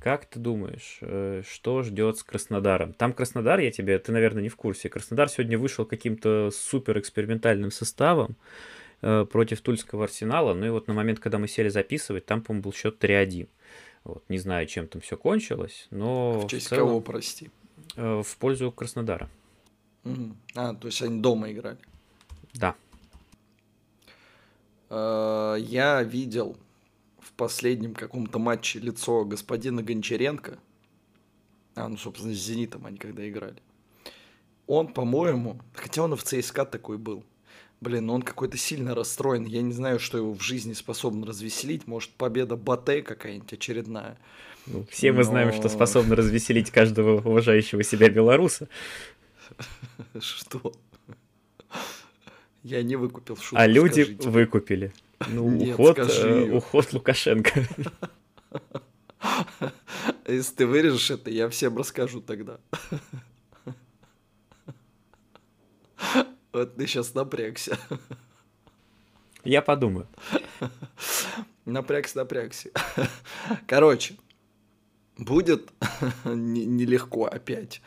Как 0.00 0.24
ты 0.24 0.38
думаешь, 0.38 0.98
э, 1.02 1.42
что 1.46 1.82
ждет 1.82 2.16
с 2.16 2.22
Краснодаром? 2.22 2.94
Там 2.94 3.12
Краснодар, 3.12 3.60
я 3.60 3.70
тебе, 3.70 3.98
ты, 3.98 4.12
наверное, 4.12 4.42
не 4.42 4.48
в 4.48 4.56
курсе. 4.56 4.88
Краснодар 4.88 5.28
сегодня 5.28 5.58
вышел 5.58 5.84
каким-то 5.84 6.50
супер 6.50 6.98
экспериментальным 6.98 7.70
составом. 7.70 8.36
Э, 9.00 9.24
против 9.30 9.60
Тульского 9.60 10.04
Арсенала. 10.04 10.54
Ну 10.54 10.66
и 10.66 10.70
вот 10.70 10.88
на 10.88 10.94
момент, 10.94 11.20
когда 11.20 11.38
мы 11.38 11.46
сели 11.46 11.68
записывать, 11.68 12.26
там, 12.26 12.42
по-моему, 12.42 12.64
был 12.64 12.72
счет 12.72 13.02
3-1. 13.02 13.48
Вот, 14.08 14.24
не 14.30 14.38
знаю, 14.38 14.66
чем 14.66 14.88
там 14.88 15.02
все 15.02 15.18
кончилось, 15.18 15.86
но... 15.90 16.40
В 16.40 16.46
честь 16.48 16.66
в 16.66 16.68
целом, 16.70 16.88
кого, 16.88 17.00
прости? 17.02 17.50
Э, 17.94 18.22
в 18.24 18.36
пользу 18.38 18.72
Краснодара. 18.72 19.28
Угу. 20.04 20.34
А, 20.54 20.74
то 20.74 20.86
есть 20.88 21.02
они 21.02 21.20
дома 21.20 21.52
играли? 21.52 21.76
Да. 22.54 22.74
Э, 24.88 25.56
я 25.60 26.02
видел 26.02 26.56
в 27.20 27.32
последнем 27.32 27.92
каком-то 27.92 28.38
матче 28.38 28.78
лицо 28.78 29.26
господина 29.26 29.82
Гончаренко. 29.82 30.58
А, 31.74 31.86
ну, 31.86 31.98
собственно, 31.98 32.32
с 32.32 32.38
«Зенитом» 32.38 32.86
они 32.86 32.96
когда 32.96 33.28
играли. 33.28 33.62
Он, 34.66 34.88
по-моему, 34.88 35.60
хотя 35.74 36.02
он 36.02 36.14
и 36.14 36.16
в 36.16 36.22
ЦСКА 36.22 36.64
такой 36.64 36.96
был, 36.96 37.24
Блин, 37.80 38.06
ну 38.06 38.14
он 38.14 38.22
какой-то 38.22 38.56
сильно 38.56 38.94
расстроен. 38.94 39.44
Я 39.44 39.62
не 39.62 39.72
знаю, 39.72 40.00
что 40.00 40.18
его 40.18 40.34
в 40.34 40.42
жизни 40.42 40.72
способно 40.72 41.26
развеселить. 41.26 41.86
Может, 41.86 42.10
победа 42.10 42.56
Батэ 42.56 43.02
какая-нибудь 43.02 43.52
очередная. 43.52 44.18
Ну, 44.66 44.84
все 44.90 45.12
мы 45.12 45.18
Но... 45.18 45.24
знаем, 45.24 45.52
что 45.52 45.68
способно 45.68 46.16
развеселить 46.16 46.70
каждого 46.70 47.20
уважающего 47.20 47.82
себя 47.84 48.08
белоруса. 48.08 48.68
Что? 50.20 50.72
Я 52.64 52.82
не 52.82 52.96
выкупил 52.96 53.36
шутку. 53.36 53.56
А 53.56 53.66
люди 53.66 54.02
скажите. 54.02 54.28
выкупили. 54.28 54.92
Ну, 55.28 55.48
Нет, 55.48 55.74
уход, 55.74 55.98
э, 55.98 56.50
уход 56.50 56.92
Лукашенко. 56.92 57.66
Если 60.26 60.54
ты 60.54 60.66
вырежешь 60.66 61.10
это, 61.10 61.30
я 61.30 61.48
всем 61.48 61.78
расскажу 61.78 62.20
тогда. 62.20 62.58
Вот 66.58 66.74
ты 66.74 66.88
сейчас 66.88 67.14
напрягся. 67.14 67.78
Я 69.44 69.62
подумаю. 69.62 70.08
Напрягся, 71.64 72.18
напрягся. 72.18 72.70
Короче, 73.68 74.16
будет 75.16 75.70
нелегко 76.24 77.26
опять. 77.26 77.80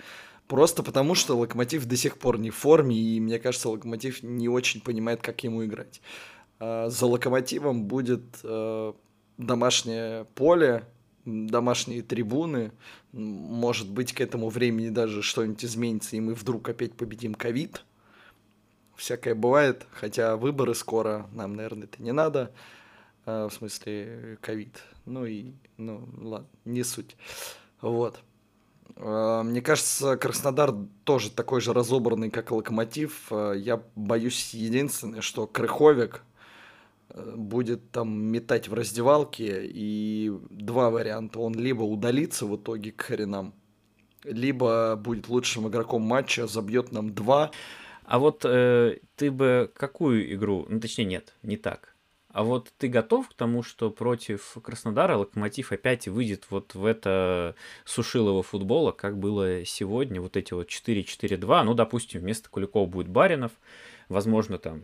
Просто 0.47 0.83
потому, 0.83 1.15
что 1.15 1.37
Локомотив 1.37 1.85
до 1.85 1.97
сих 1.97 2.17
пор 2.17 2.39
не 2.39 2.49
в 2.49 2.55
форме, 2.55 2.95
и 2.95 3.19
мне 3.19 3.39
кажется, 3.39 3.67
Локомотив 3.69 4.23
не 4.23 4.47
очень 4.47 4.79
понимает, 4.79 5.21
как 5.21 5.43
ему 5.43 5.65
играть. 5.65 6.01
А, 6.59 6.89
за 6.89 7.05
Локомотивом 7.07 7.83
будет 7.85 8.23
э, 8.43 8.93
домашнее 9.37 10.25
поле, 10.35 10.85
домашние 11.25 12.03
трибуны. 12.03 12.71
Может 13.11 13.89
быть, 13.89 14.13
к 14.13 14.21
этому 14.21 14.47
времени 14.47 14.89
даже 14.89 15.21
что-нибудь 15.21 15.65
изменится, 15.65 16.15
и 16.15 16.21
мы 16.21 16.35
вдруг 16.35 16.69
опять 16.69 16.93
победим 16.93 17.33
ковид 17.33 17.83
всякое 19.01 19.33
бывает, 19.33 19.87
хотя 19.91 20.37
выборы 20.37 20.75
скоро, 20.75 21.27
нам, 21.33 21.55
наверное, 21.55 21.85
это 21.85 22.01
не 22.01 22.11
надо, 22.11 22.51
а, 23.25 23.49
в 23.49 23.53
смысле 23.53 24.37
ковид. 24.41 24.79
Ну 25.05 25.25
и, 25.25 25.53
ну 25.77 26.07
ладно, 26.21 26.47
не 26.65 26.83
суть. 26.83 27.17
Вот. 27.81 28.19
А, 28.97 29.41
мне 29.41 29.61
кажется, 29.61 30.17
Краснодар 30.17 30.73
тоже 31.03 31.31
такой 31.31 31.61
же 31.61 31.73
разобранный, 31.73 32.29
как 32.29 32.51
Локомотив. 32.51 33.27
А, 33.31 33.53
я 33.53 33.81
боюсь 33.95 34.53
единственное, 34.53 35.21
что 35.21 35.47
Крыховик 35.47 36.21
э, 37.09 37.33
будет 37.35 37.89
там 37.89 38.13
метать 38.13 38.67
в 38.67 38.75
раздевалке, 38.75 39.61
и 39.65 40.31
два 40.51 40.91
варианта. 40.91 41.39
Он 41.39 41.55
либо 41.55 41.81
удалится 41.81 42.45
в 42.45 42.55
итоге 42.55 42.91
к 42.91 43.01
хренам, 43.01 43.55
либо 44.23 44.95
будет 44.95 45.27
лучшим 45.27 45.67
игроком 45.67 46.03
матча, 46.03 46.45
забьет 46.45 46.91
нам 46.91 47.15
два, 47.15 47.49
а 48.11 48.19
вот 48.19 48.43
э, 48.43 48.97
ты 49.15 49.31
бы 49.31 49.71
какую 49.73 50.33
игру, 50.33 50.65
ну 50.67 50.81
точнее 50.81 51.05
нет, 51.05 51.33
не 51.43 51.55
так. 51.55 51.95
А 52.27 52.43
вот 52.43 52.73
ты 52.77 52.89
готов 52.89 53.29
к 53.29 53.33
тому, 53.33 53.63
что 53.63 53.89
против 53.89 54.57
Краснодара 54.61 55.15
Локомотив 55.15 55.71
опять 55.71 56.09
выйдет 56.09 56.47
вот 56.49 56.75
в 56.75 56.83
это 56.83 57.55
сушилово 57.85 58.43
футбола, 58.43 58.91
как 58.91 59.17
было 59.17 59.63
сегодня, 59.63 60.19
вот 60.19 60.35
эти 60.35 60.51
вот 60.51 60.67
4-4-2, 60.67 61.63
ну, 61.63 61.73
допустим, 61.73 62.19
вместо 62.19 62.49
Куликова 62.49 62.85
будет 62.85 63.07
Баринов, 63.07 63.53
возможно, 64.09 64.57
там 64.57 64.81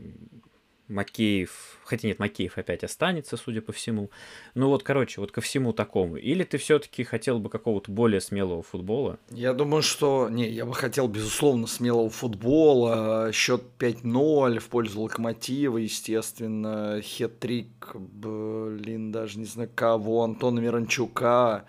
Макеев, 0.88 1.80
хотя 1.84 2.08
нет, 2.08 2.20
Макеев 2.20 2.58
опять 2.58 2.84
останется, 2.84 3.36
судя 3.36 3.62
по 3.62 3.74
всему. 3.74 4.10
Ну 4.56 4.70
вот, 4.70 4.84
короче, 4.84 5.20
вот 5.20 5.32
ко 5.32 5.42
всему 5.42 5.74
такому. 5.74 6.16
Или 6.16 6.44
ты 6.44 6.58
все-таки 6.58 7.04
хотел 7.04 7.40
бы 7.40 7.50
какого-то 7.50 7.92
более 7.92 8.22
смелого 8.22 8.64
футбола? 8.64 9.20
Я 9.30 9.54
думаю, 9.54 9.84
что... 9.84 10.30
Не, 10.30 10.50
я 10.50 10.66
бы 10.66 10.74
хотел, 10.74 11.08
безусловно, 11.08 11.68
смелого 11.68 12.10
футбола. 12.10 13.32
Счет 13.34 13.64
5-0 13.80 14.60
в 14.60 14.68
пользу 14.70 15.02
Локомотива, 15.02 15.78
естественно. 15.78 17.02
Хет-трик, 17.02 17.94
блин, 17.94 19.12
даже 19.12 19.40
не 19.40 19.46
знаю 19.46 19.70
кого, 19.76 20.24
Антона 20.24 20.60
Миранчука. 20.60 21.66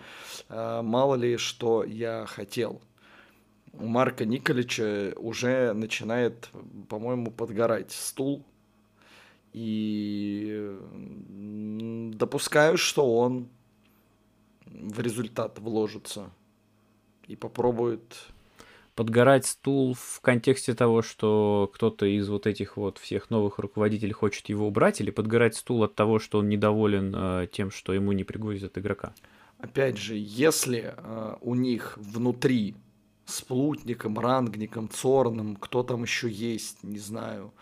А, 0.47 0.81
мало 0.81 1.15
ли, 1.15 1.35
что 1.37 1.83
я 1.83 2.25
хотел. 2.25 2.81
У 3.73 3.85
Марка 3.85 4.25
Николича 4.25 5.13
уже 5.15 5.73
начинает, 5.73 6.49
по-моему, 6.89 7.31
подгорать 7.31 7.91
стул 7.91 8.45
и 9.53 10.77
допускаю, 12.13 12.77
что 12.77 13.17
он 13.17 13.49
в 14.65 14.99
результат 14.99 15.59
вложится 15.59 16.29
и 17.27 17.35
попробует 17.35 18.29
подгорать 18.95 19.45
стул 19.45 19.93
в 19.93 20.19
контексте 20.19 20.73
того, 20.73 21.01
что 21.01 21.71
кто-то 21.73 22.05
из 22.05 22.27
вот 22.27 22.45
этих 22.47 22.75
вот 22.75 22.97
всех 22.97 23.29
новых 23.29 23.57
руководителей 23.59 24.11
хочет 24.11 24.49
его 24.49 24.67
убрать, 24.67 24.99
или 24.99 25.09
подгорать 25.09 25.55
стул 25.55 25.83
от 25.83 25.95
того, 25.95 26.19
что 26.19 26.39
он 26.39 26.49
недоволен 26.49 27.13
э, 27.15 27.47
тем, 27.49 27.71
что 27.71 27.93
ему 27.93 28.11
не 28.11 28.25
привозят 28.25 28.77
игрока? 28.77 29.13
Опять 29.57 29.97
же, 29.97 30.15
если 30.17 30.93
э, 30.97 31.35
у 31.39 31.55
них 31.55 31.97
внутри 31.97 32.75
с 33.25 33.41
Плутником, 33.41 34.19
Рангником, 34.19 34.89
Цорным, 34.89 35.55
кто 35.55 35.83
там 35.83 36.03
еще 36.03 36.29
есть, 36.29 36.83
не 36.83 36.99
знаю, 36.99 37.53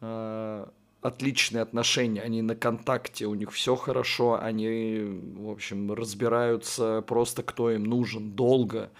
э, 0.00 0.66
отличные 1.00 1.62
отношения, 1.62 2.22
они 2.22 2.42
на 2.42 2.56
контакте, 2.56 3.26
у 3.26 3.34
них 3.34 3.52
все 3.52 3.76
хорошо, 3.76 4.40
они, 4.40 4.98
в 5.36 5.50
общем, 5.50 5.92
разбираются 5.92 7.02
просто, 7.02 7.42
кто 7.42 7.70
им 7.70 7.84
нужен, 7.84 8.32
долго 8.32 8.90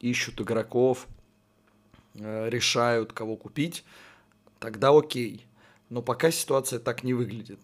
ищут 0.00 0.40
игроков, 0.40 1.06
э, 2.14 2.48
решают, 2.48 3.12
кого 3.12 3.36
купить, 3.36 3.84
тогда 4.60 4.96
окей. 4.96 5.46
Но 5.90 6.02
пока 6.02 6.30
ситуация 6.30 6.78
так 6.78 7.02
не 7.02 7.14
выглядит. 7.14 7.60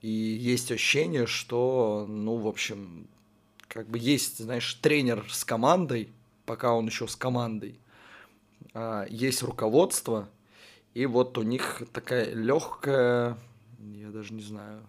И 0.00 0.08
есть 0.08 0.70
ощущение, 0.70 1.26
что, 1.26 2.06
ну, 2.08 2.36
в 2.36 2.46
общем, 2.46 3.08
как 3.68 3.88
бы 3.88 3.98
есть, 3.98 4.38
знаешь, 4.38 4.74
тренер 4.74 5.26
с 5.30 5.44
командой, 5.44 6.12
пока 6.46 6.74
он 6.74 6.86
еще 6.86 7.08
с 7.08 7.16
командой, 7.16 7.78
а, 8.72 9.06
есть 9.08 9.42
руководство, 9.42 10.28
и 10.94 11.06
вот 11.06 11.36
у 11.38 11.42
них 11.42 11.82
такая 11.92 12.32
легкая, 12.32 13.36
я 13.80 14.10
даже 14.10 14.32
не 14.32 14.42
знаю. 14.42 14.80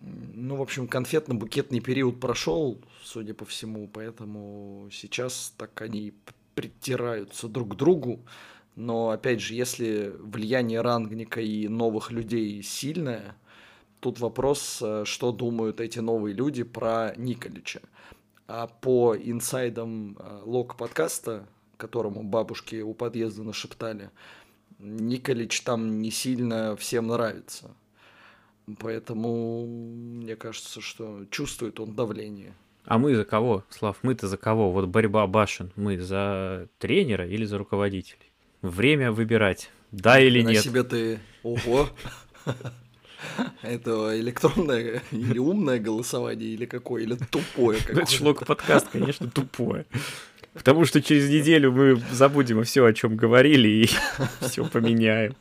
Ну, 0.00 0.56
в 0.56 0.62
общем, 0.62 0.86
конфетно-букетный 0.86 1.80
период 1.80 2.20
прошел, 2.20 2.78
судя 3.02 3.34
по 3.34 3.44
всему, 3.44 3.88
поэтому 3.92 4.88
сейчас 4.90 5.52
так 5.56 5.80
они 5.82 6.14
притираются 6.54 7.48
друг 7.48 7.74
к 7.74 7.76
другу. 7.76 8.20
Но, 8.76 9.10
опять 9.10 9.40
же, 9.40 9.54
если 9.54 10.14
влияние 10.18 10.80
рангника 10.80 11.40
и 11.40 11.66
новых 11.66 12.10
людей 12.10 12.62
сильное, 12.62 13.36
тут 14.00 14.20
вопрос, 14.20 14.80
э, 14.82 15.04
что 15.06 15.32
думают 15.32 15.80
эти 15.80 15.98
новые 15.98 16.34
люди 16.34 16.62
про 16.62 17.14
Николича. 17.16 17.80
А 18.46 18.66
по 18.66 19.16
инсайдам 19.16 20.16
э, 20.18 20.42
лог 20.44 20.76
подкаста 20.76 21.46
которому 21.76 22.22
бабушки 22.22 22.80
у 22.82 22.94
подъезда 22.94 23.42
нашептали, 23.42 24.10
Николич 24.78 25.60
там 25.62 26.00
не 26.00 26.10
сильно 26.10 26.76
всем 26.76 27.08
нравится. 27.08 27.70
Поэтому 28.78 29.66
мне 29.66 30.36
кажется, 30.36 30.80
что 30.80 31.24
чувствует 31.30 31.78
он 31.78 31.94
давление. 31.94 32.54
А 32.84 32.98
мы 32.98 33.14
за 33.14 33.24
кого, 33.24 33.64
Слав? 33.70 33.98
Мы-то 34.02 34.28
за 34.28 34.36
кого? 34.36 34.70
Вот 34.70 34.86
борьба 34.86 35.26
башен. 35.26 35.72
Мы 35.76 35.98
за 35.98 36.68
тренера 36.78 37.26
или 37.26 37.44
за 37.44 37.58
руководителей? 37.58 38.30
Время 38.62 39.12
выбирать. 39.12 39.70
Да 39.92 40.20
или 40.20 40.42
На 40.42 40.50
нет? 40.50 40.62
себе 40.62 40.82
ты... 40.82 41.20
Ого! 41.42 41.88
Это 43.62 44.18
электронное 44.18 45.02
или 45.10 45.38
умное 45.38 45.78
голосование, 45.80 46.48
или 46.50 46.64
какое? 46.64 47.02
Или 47.02 47.16
тупое 47.16 47.80
какое? 47.80 48.02
Это 48.02 48.12
шлок 48.12 48.46
подкаст, 48.46 48.88
конечно, 48.88 49.28
тупое. 49.30 49.86
Потому 50.56 50.84
что 50.86 51.02
через 51.02 51.28
неделю 51.28 51.70
мы 51.72 52.02
забудем 52.10 52.62
все, 52.64 52.84
о 52.84 52.92
чем 52.92 53.16
говорили, 53.16 53.68
и 53.68 53.90
все 54.40 54.64
поменяем. 54.64 55.36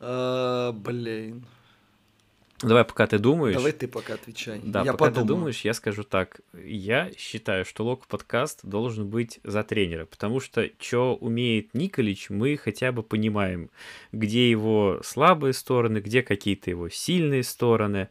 А, 0.00 0.72
блин. 0.72 1.44
Давай, 2.60 2.84
пока 2.84 3.06
ты 3.06 3.20
думаешь. 3.20 3.54
Давай 3.54 3.70
ты 3.70 3.86
пока 3.86 4.14
отвечай. 4.14 4.60
Да, 4.64 4.82
я 4.82 4.92
пока 4.92 5.12
подумаю. 5.12 5.22
ты 5.22 5.28
думаешь, 5.28 5.60
я 5.60 5.74
скажу 5.74 6.02
так. 6.02 6.40
Я 6.52 7.12
считаю, 7.16 7.64
что 7.64 7.84
лог 7.84 8.06
подкаст 8.08 8.60
должен 8.64 9.06
быть 9.08 9.38
за 9.44 9.62
тренера, 9.62 10.06
потому 10.06 10.40
что 10.40 10.68
что 10.80 11.14
умеет 11.14 11.72
Николич, 11.74 12.30
мы 12.30 12.56
хотя 12.56 12.90
бы 12.90 13.04
понимаем, 13.04 13.70
где 14.10 14.50
его 14.50 15.00
слабые 15.04 15.52
стороны, 15.52 15.98
где 15.98 16.22
какие-то 16.22 16.70
его 16.70 16.88
сильные 16.88 17.44
стороны. 17.44 18.08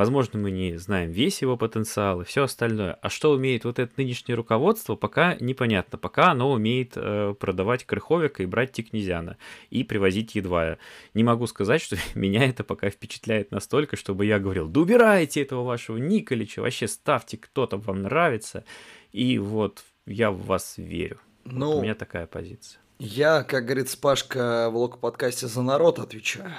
Возможно, 0.00 0.38
мы 0.38 0.50
не 0.50 0.78
знаем 0.78 1.10
весь 1.10 1.42
его 1.42 1.58
потенциал 1.58 2.22
и 2.22 2.24
все 2.24 2.44
остальное. 2.44 2.94
А 3.02 3.10
что 3.10 3.32
умеет 3.32 3.66
вот 3.66 3.78
это 3.78 3.92
нынешнее 3.98 4.34
руководство, 4.34 4.96
пока 4.96 5.36
непонятно. 5.40 5.98
Пока 5.98 6.30
оно 6.30 6.52
умеет 6.52 6.92
э, 6.96 7.34
продавать 7.38 7.84
Крыховика 7.84 8.42
и 8.42 8.46
брать 8.46 8.72
Тикнезяна 8.72 9.36
и 9.68 9.84
привозить 9.84 10.34
Едвая. 10.36 10.78
Не 11.12 11.22
могу 11.22 11.46
сказать, 11.46 11.82
что 11.82 11.98
меня 12.14 12.48
это 12.48 12.64
пока 12.64 12.88
впечатляет 12.88 13.50
настолько, 13.50 13.96
чтобы 13.96 14.24
я 14.24 14.38
говорил, 14.38 14.68
да 14.68 14.80
убирайте 14.80 15.42
этого 15.42 15.64
вашего 15.64 15.98
Николича, 15.98 16.62
вообще 16.62 16.88
ставьте, 16.88 17.36
кто 17.36 17.66
там 17.66 17.82
вам 17.82 18.00
нравится. 18.00 18.64
И 19.12 19.36
вот 19.36 19.84
я 20.06 20.30
в 20.30 20.46
вас 20.46 20.78
верю. 20.78 21.20
Ну, 21.44 21.72
вот 21.72 21.80
у 21.80 21.82
меня 21.82 21.94
такая 21.94 22.26
позиция. 22.26 22.80
Я, 22.98 23.42
как 23.42 23.66
говорит 23.66 23.90
Спашка 23.90 24.70
в 24.70 24.76
лог-подкасте, 24.78 25.46
за 25.46 25.60
народ 25.60 25.98
отвечаю. 25.98 26.54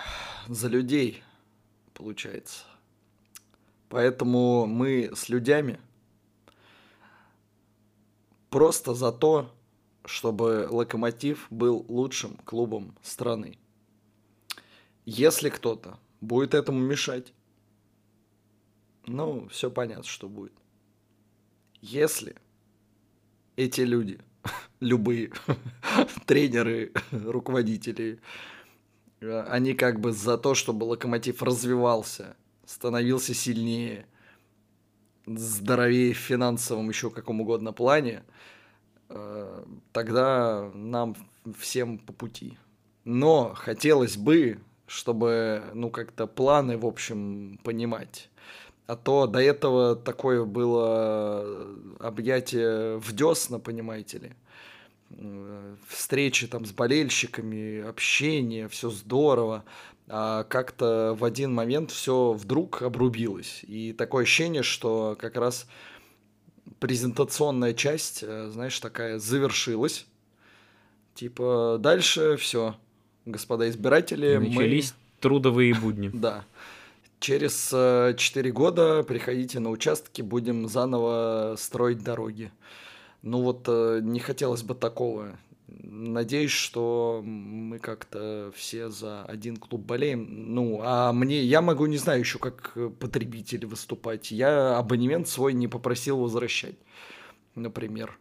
За 0.48 0.68
людей, 0.68 1.24
получается. 1.96 2.66
Поэтому 3.92 4.68
мы 4.68 5.12
с 5.14 5.28
людьми 5.28 5.78
просто 8.50 8.94
за 8.94 9.12
то, 9.12 9.54
чтобы 10.06 10.66
Локомотив 10.70 11.48
был 11.50 11.86
лучшим 11.90 12.38
клубом 12.46 12.96
страны. 13.02 13.58
Если 15.04 15.50
кто-то 15.50 16.00
будет 16.22 16.54
этому 16.54 16.80
мешать, 16.80 17.34
ну, 19.06 19.50
все 19.50 19.70
понятно, 19.70 20.06
что 20.06 20.30
будет. 20.30 20.54
Если 21.82 22.38
эти 23.58 23.82
люди, 23.82 24.22
любые 24.80 25.34
тренеры, 26.26 26.94
руководители, 27.12 28.22
они 29.20 29.74
как 29.74 30.00
бы 30.00 30.14
за 30.14 30.38
то, 30.38 30.56
чтобы 30.56 30.86
Локомотив 30.86 31.44
развивался– 31.44 32.38
становился 32.72 33.34
сильнее, 33.34 34.06
здоровее 35.26 36.14
в 36.14 36.18
финансовом 36.18 36.90
еще 36.90 37.10
каком 37.10 37.42
угодно 37.42 37.74
плане, 37.74 38.24
э, 39.10 39.64
тогда 39.92 40.72
нам 40.74 41.16
всем 41.60 42.00
по 42.00 42.14
пути. 42.14 42.58
Но 43.04 43.54
хотелось 43.56 44.16
бы, 44.16 44.60
чтобы, 44.88 45.64
ну, 45.74 45.90
как-то 45.90 46.28
планы, 46.28 46.78
в 46.78 46.86
общем, 46.86 47.60
понимать. 47.64 48.30
А 48.88 48.96
то 48.96 49.28
до 49.28 49.40
этого 49.40 49.96
такое 49.96 50.46
было 50.46 51.68
объятие 52.00 52.98
в 53.00 53.12
десна, 53.14 53.60
понимаете 53.60 54.18
ли. 54.18 54.32
Э, 55.10 55.76
встречи 55.88 56.48
там 56.48 56.66
с 56.66 56.72
болельщиками, 56.72 57.82
общение, 57.82 58.70
все 58.70 58.90
здорово 58.90 59.66
а 60.08 60.44
как-то 60.44 61.16
в 61.18 61.24
один 61.24 61.54
момент 61.54 61.92
все 61.92 62.34
вдруг 62.34 62.82
обрубилось. 62.82 63.62
И 63.64 63.94
такое 63.94 64.24
ощущение, 64.24 64.64
что 64.64 65.18
как 65.20 65.36
раз 65.38 65.68
презентационная 66.80 67.74
часть, 67.74 68.24
э, 68.24 68.50
знаешь, 68.50 68.80
такая 68.80 69.20
завершилась. 69.20 70.06
Типа, 71.14 71.78
дальше 71.80 72.38
все, 72.38 72.76
господа 73.26 73.70
избиратели. 73.70 74.38
Начались 74.38 74.92
мы... 74.92 75.22
трудовые 75.22 75.74
будни. 75.74 76.10
Да. 76.14 76.46
Через 77.20 77.70
4 77.70 78.18
э, 78.50 78.52
года 78.52 79.04
приходите 79.04 79.60
на 79.60 79.70
участки, 79.70 80.22
будем 80.24 80.68
заново 80.68 81.56
строить 81.58 82.04
дороги. 82.04 82.52
Ну 83.22 83.44
вот 83.44 83.66
э, 83.68 84.00
не 84.02 84.20
хотелось 84.20 84.64
бы 84.64 84.74
такого 84.74 85.38
надеюсь, 85.84 86.52
что 86.52 87.22
мы 87.24 87.80
как-то 87.80 88.52
все 88.56 88.90
за 88.90 89.24
один 89.24 89.58
клуб 89.58 89.82
болеем. 89.82 90.54
Ну, 90.54 90.82
а 90.84 91.14
мне, 91.14 91.44
я 91.44 91.62
могу, 91.62 91.86
не 91.86 91.98
знаю, 91.98 92.20
еще 92.20 92.40
как 92.40 92.78
потребитель 93.00 93.66
выступать. 93.66 94.32
Я 94.32 94.78
абонемент 94.78 95.28
свой 95.28 95.54
не 95.54 95.68
попросил 95.68 96.20
возвращать, 96.20 96.76
например. 97.56 98.18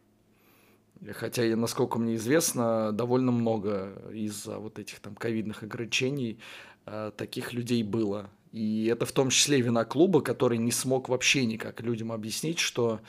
Хотя, 1.13 1.45
насколько 1.57 1.99
мне 1.99 2.17
известно, 2.17 2.93
довольно 2.93 3.33
много 3.33 3.95
из-за 4.13 4.59
вот 4.59 4.79
этих 4.79 5.01
там 5.01 5.15
ковидных 5.15 5.63
ограничений 5.63 6.39
э, 6.85 7.11
таких 7.17 7.55
людей 7.55 7.83
было. 7.83 8.31
И 8.53 8.87
это 8.87 9.07
в 9.07 9.13
том 9.13 9.31
числе 9.31 9.61
вина 9.61 9.85
клуба, 9.85 10.21
который 10.21 10.59
не 10.59 10.73
смог 10.73 11.09
вообще 11.09 11.47
никак 11.47 11.81
людям 11.81 12.13
объяснить, 12.13 12.59
что 12.59 13.01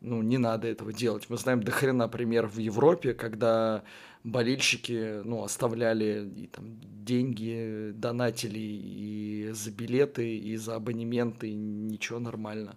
ну, 0.00 0.22
не 0.22 0.38
надо 0.38 0.68
этого 0.68 0.92
делать. 0.92 1.26
Мы 1.28 1.36
знаем 1.36 1.62
до 1.62 1.70
хрена 1.70 2.08
пример 2.08 2.46
в 2.46 2.58
Европе, 2.58 3.14
когда 3.14 3.82
болельщики 4.24 5.22
ну, 5.24 5.42
оставляли 5.42 6.30
и, 6.36 6.46
там, 6.46 6.80
деньги, 7.04 7.92
донатили 7.94 8.58
и 8.58 9.50
за 9.52 9.70
билеты, 9.70 10.36
и 10.36 10.56
за 10.56 10.76
абонементы, 10.76 11.50
и 11.50 11.54
ничего 11.54 12.18
нормально. 12.18 12.76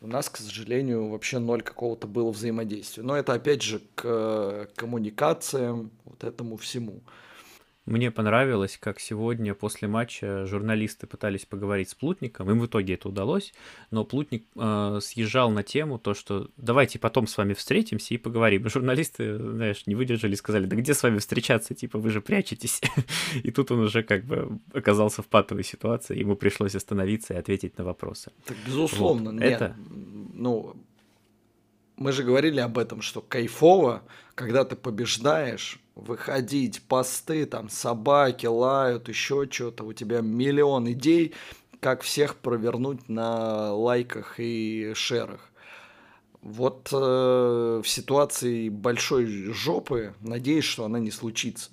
У 0.00 0.06
нас, 0.06 0.30
к 0.30 0.38
сожалению, 0.38 1.08
вообще 1.08 1.38
ноль 1.38 1.62
какого-то 1.62 2.06
было 2.06 2.30
взаимодействия. 2.30 3.02
Но 3.02 3.16
это 3.16 3.34
опять 3.34 3.62
же 3.62 3.82
к 3.94 4.68
коммуникациям, 4.74 5.90
вот 6.04 6.24
этому 6.24 6.56
всему. 6.56 7.02
Мне 7.90 8.12
понравилось, 8.12 8.78
как 8.80 9.00
сегодня 9.00 9.52
после 9.52 9.88
матча 9.88 10.46
журналисты 10.46 11.08
пытались 11.08 11.44
поговорить 11.44 11.90
с 11.90 11.94
Плутником, 11.96 12.48
им 12.48 12.60
в 12.60 12.66
итоге 12.66 12.94
это 12.94 13.08
удалось, 13.08 13.52
но 13.90 14.04
Плутник 14.04 14.46
э, 14.54 15.00
съезжал 15.02 15.50
на 15.50 15.64
тему 15.64 15.98
то, 15.98 16.14
что 16.14 16.50
давайте 16.56 17.00
потом 17.00 17.26
с 17.26 17.36
вами 17.36 17.52
встретимся 17.52 18.14
и 18.14 18.16
поговорим. 18.16 18.68
Журналисты, 18.70 19.36
знаешь, 19.36 19.88
не 19.88 19.96
выдержали 19.96 20.34
и 20.34 20.36
сказали, 20.36 20.66
да 20.66 20.76
где 20.76 20.94
с 20.94 21.02
вами 21.02 21.18
встречаться, 21.18 21.74
типа 21.74 21.98
вы 21.98 22.10
же 22.10 22.20
прячетесь. 22.20 22.80
И 23.42 23.50
тут 23.50 23.72
он 23.72 23.80
уже 23.80 24.04
как 24.04 24.24
бы 24.24 24.60
оказался 24.72 25.22
в 25.22 25.26
патовой 25.26 25.64
ситуации, 25.64 26.16
ему 26.16 26.36
пришлось 26.36 26.76
остановиться 26.76 27.34
и 27.34 27.38
ответить 27.38 27.76
на 27.76 27.82
вопросы. 27.82 28.30
Так, 28.44 28.56
безусловно, 28.66 29.32
вот. 29.32 29.40
нет. 29.40 29.52
Это... 29.60 29.76
Ну, 30.32 30.76
мы 32.00 32.12
же 32.12 32.24
говорили 32.24 32.60
об 32.60 32.78
этом, 32.78 33.02
что 33.02 33.20
кайфово, 33.20 34.02
когда 34.34 34.64
ты 34.64 34.74
побеждаешь, 34.74 35.78
выходить, 35.94 36.82
посты, 36.82 37.44
там 37.44 37.68
собаки 37.68 38.46
лают, 38.46 39.08
еще 39.08 39.46
что-то, 39.48 39.84
у 39.84 39.92
тебя 39.92 40.22
миллион 40.22 40.90
идей, 40.90 41.34
как 41.78 42.00
всех 42.00 42.36
провернуть 42.36 43.10
на 43.10 43.74
лайках 43.74 44.36
и 44.38 44.92
шерах. 44.94 45.50
Вот 46.40 46.88
э, 46.90 46.96
в 46.96 47.86
ситуации 47.86 48.70
большой 48.70 49.26
жопы 49.52 50.14
надеюсь, 50.22 50.64
что 50.64 50.86
она 50.86 50.98
не 50.98 51.10
случится. 51.10 51.70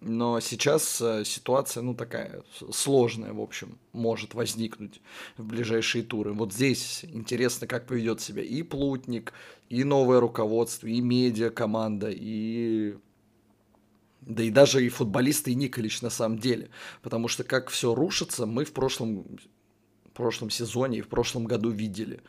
Но 0.00 0.38
сейчас 0.38 1.00
э, 1.00 1.24
ситуация, 1.24 1.82
ну, 1.82 1.92
такая 1.92 2.42
сложная, 2.70 3.32
в 3.32 3.40
общем, 3.40 3.78
может 3.92 4.34
возникнуть 4.34 5.00
в 5.36 5.44
ближайшие 5.44 6.04
туры. 6.04 6.32
Вот 6.32 6.52
здесь 6.52 7.04
интересно, 7.04 7.66
как 7.66 7.86
поведет 7.86 8.20
себя 8.20 8.42
и 8.42 8.62
Плутник, 8.62 9.32
и 9.68 9.82
новое 9.82 10.20
руководство, 10.20 10.86
и 10.86 11.00
медиа 11.00 11.50
команда, 11.50 12.10
и 12.10 12.96
да 14.20 14.42
и 14.42 14.50
даже 14.50 14.84
и 14.84 14.88
футболисты, 14.88 15.50
и 15.50 15.56
Николич 15.56 16.00
на 16.00 16.10
самом 16.10 16.38
деле. 16.38 16.70
Потому 17.02 17.26
что 17.26 17.42
как 17.42 17.68
все 17.70 17.94
рушится, 17.94 18.46
мы 18.46 18.64
в 18.64 18.72
прошлом, 18.72 19.38
в 20.04 20.10
прошлом 20.12 20.50
сезоне 20.50 20.98
и 20.98 21.02
в 21.02 21.08
прошлом 21.08 21.44
году 21.44 21.70
видели. 21.70 22.20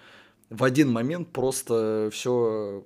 В 0.49 0.63
один 0.63 0.91
момент 0.91 1.32
просто 1.32 2.09
все 2.11 2.84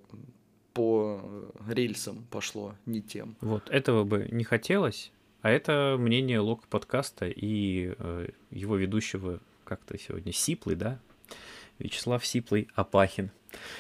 по 0.74 1.21
рельсам 1.67 2.26
пошло 2.30 2.76
не 2.86 3.01
тем. 3.01 3.36
Вот, 3.41 3.69
этого 3.69 4.03
бы 4.03 4.28
не 4.32 4.43
хотелось, 4.43 5.11
а 5.41 5.49
это 5.49 5.95
мнение 5.99 6.39
Лока 6.39 6.65
подкаста 6.67 7.28
и 7.28 7.93
э, 7.97 8.30
его 8.49 8.76
ведущего 8.76 9.39
как-то 9.63 9.97
сегодня 9.97 10.32
Сиплый, 10.32 10.76
да? 10.76 10.99
Вячеслав 11.80 12.26
Сиплый 12.26 12.69
Апахин. 12.76 13.32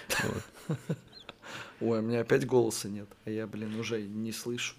Ой, 1.79 1.99
у 1.99 2.01
меня 2.01 2.21
опять 2.21 2.45
голоса 2.45 2.87
нет, 2.89 3.07
а 3.25 3.29
я, 3.29 3.47
блин, 3.47 3.77
уже 3.79 4.01
не 4.01 4.31
слышу. 4.31 4.75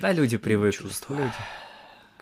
Да, 0.00 0.12
люди 0.12 0.36
привыкли. 0.36 0.88
Люди. 1.08 1.32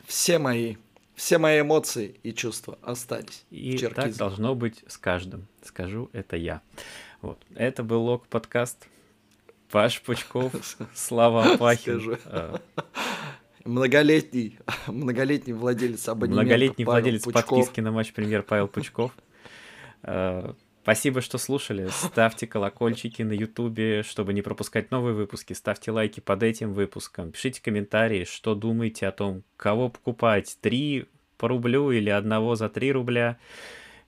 Все 0.07 0.39
мои, 0.39 0.77
все 1.15 1.39
мои 1.39 1.61
эмоции 1.61 2.17
и 2.23 2.33
чувства 2.33 2.79
остались. 2.83 3.45
И 3.51 3.77
так 3.79 4.17
должно 4.17 4.55
быть 4.55 4.83
с 4.87 4.97
каждым. 4.97 5.47
Скажу, 5.63 6.09
это 6.13 6.37
я. 6.37 6.63
Вот. 7.21 7.39
Это 7.55 7.83
был 7.83 8.03
Лог 8.03 8.27
подкаст. 8.27 8.87
Паш 9.75 10.01
Пучков, 10.03 10.53
Слава 10.95 11.55
Апахин. 11.55 12.17
А. 12.27 12.61
Многолетний, 13.65 14.57
многолетний 14.87 15.53
владелец 15.53 16.09
абонемента 16.09 16.43
Многолетний 16.45 16.87
Павел 16.87 17.01
владелец 17.01 17.25
Пучков. 17.25 17.45
подписки 17.45 17.81
на 17.81 17.91
матч 17.91 18.13
премьер 18.13 18.45
Павел 18.45 18.69
Пучков. 18.69 19.11
А, 20.05 20.55
Спасибо, 20.85 21.21
что 21.21 21.39
слушали. 21.39 21.89
Ставьте 21.91 22.47
колокольчики 22.47 23.23
на 23.23 23.33
Ютубе, 23.33 24.05
чтобы 24.05 24.33
не 24.33 24.43
пропускать 24.43 24.93
новые 24.93 25.17
выпуски. 25.17 25.55
Ставьте 25.55 25.91
лайки 25.91 26.21
под 26.21 26.45
этим 26.45 26.73
выпуском. 26.73 27.33
Пишите 27.33 27.61
комментарии, 27.61 28.23
что 28.23 28.55
думаете 28.55 29.09
о 29.09 29.13
том, 29.13 29.43
кого 29.57 29.89
покупать. 29.89 30.57
Три 30.61 31.07
по 31.37 31.49
рублю 31.49 31.91
или 31.91 32.11
одного 32.11 32.55
за 32.55 32.69
три 32.69 32.93
рубля. 32.93 33.39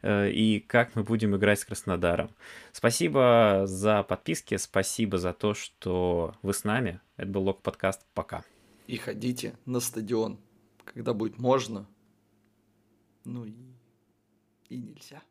Э, 0.03 0.31
и 0.31 0.61
как 0.61 0.95
мы 0.95 1.03
будем 1.03 1.37
играть 1.37 1.61
с 1.61 1.65
Краснодаром. 1.65 2.31
Спасибо 2.73 3.63
за 3.65 4.03
подписки, 4.03 4.57
спасибо 4.57 5.19
за 5.19 5.33
то, 5.33 5.55
что 5.55 6.35
вы 6.43 6.53
с 6.53 6.65
нами. 6.65 7.01
Это 7.17 7.29
был 7.29 7.43
Лок 7.43 7.63
Подкаст. 7.63 8.07
Пока. 8.15 8.45
И 8.87 8.97
ходите 8.97 9.57
на 9.65 9.81
стадион, 9.81 10.39
когда 10.85 11.13
будет 11.13 11.39
можно. 11.39 11.89
Ну 13.25 13.45
и, 13.45 13.55
и 14.69 14.79
нельзя. 14.79 15.23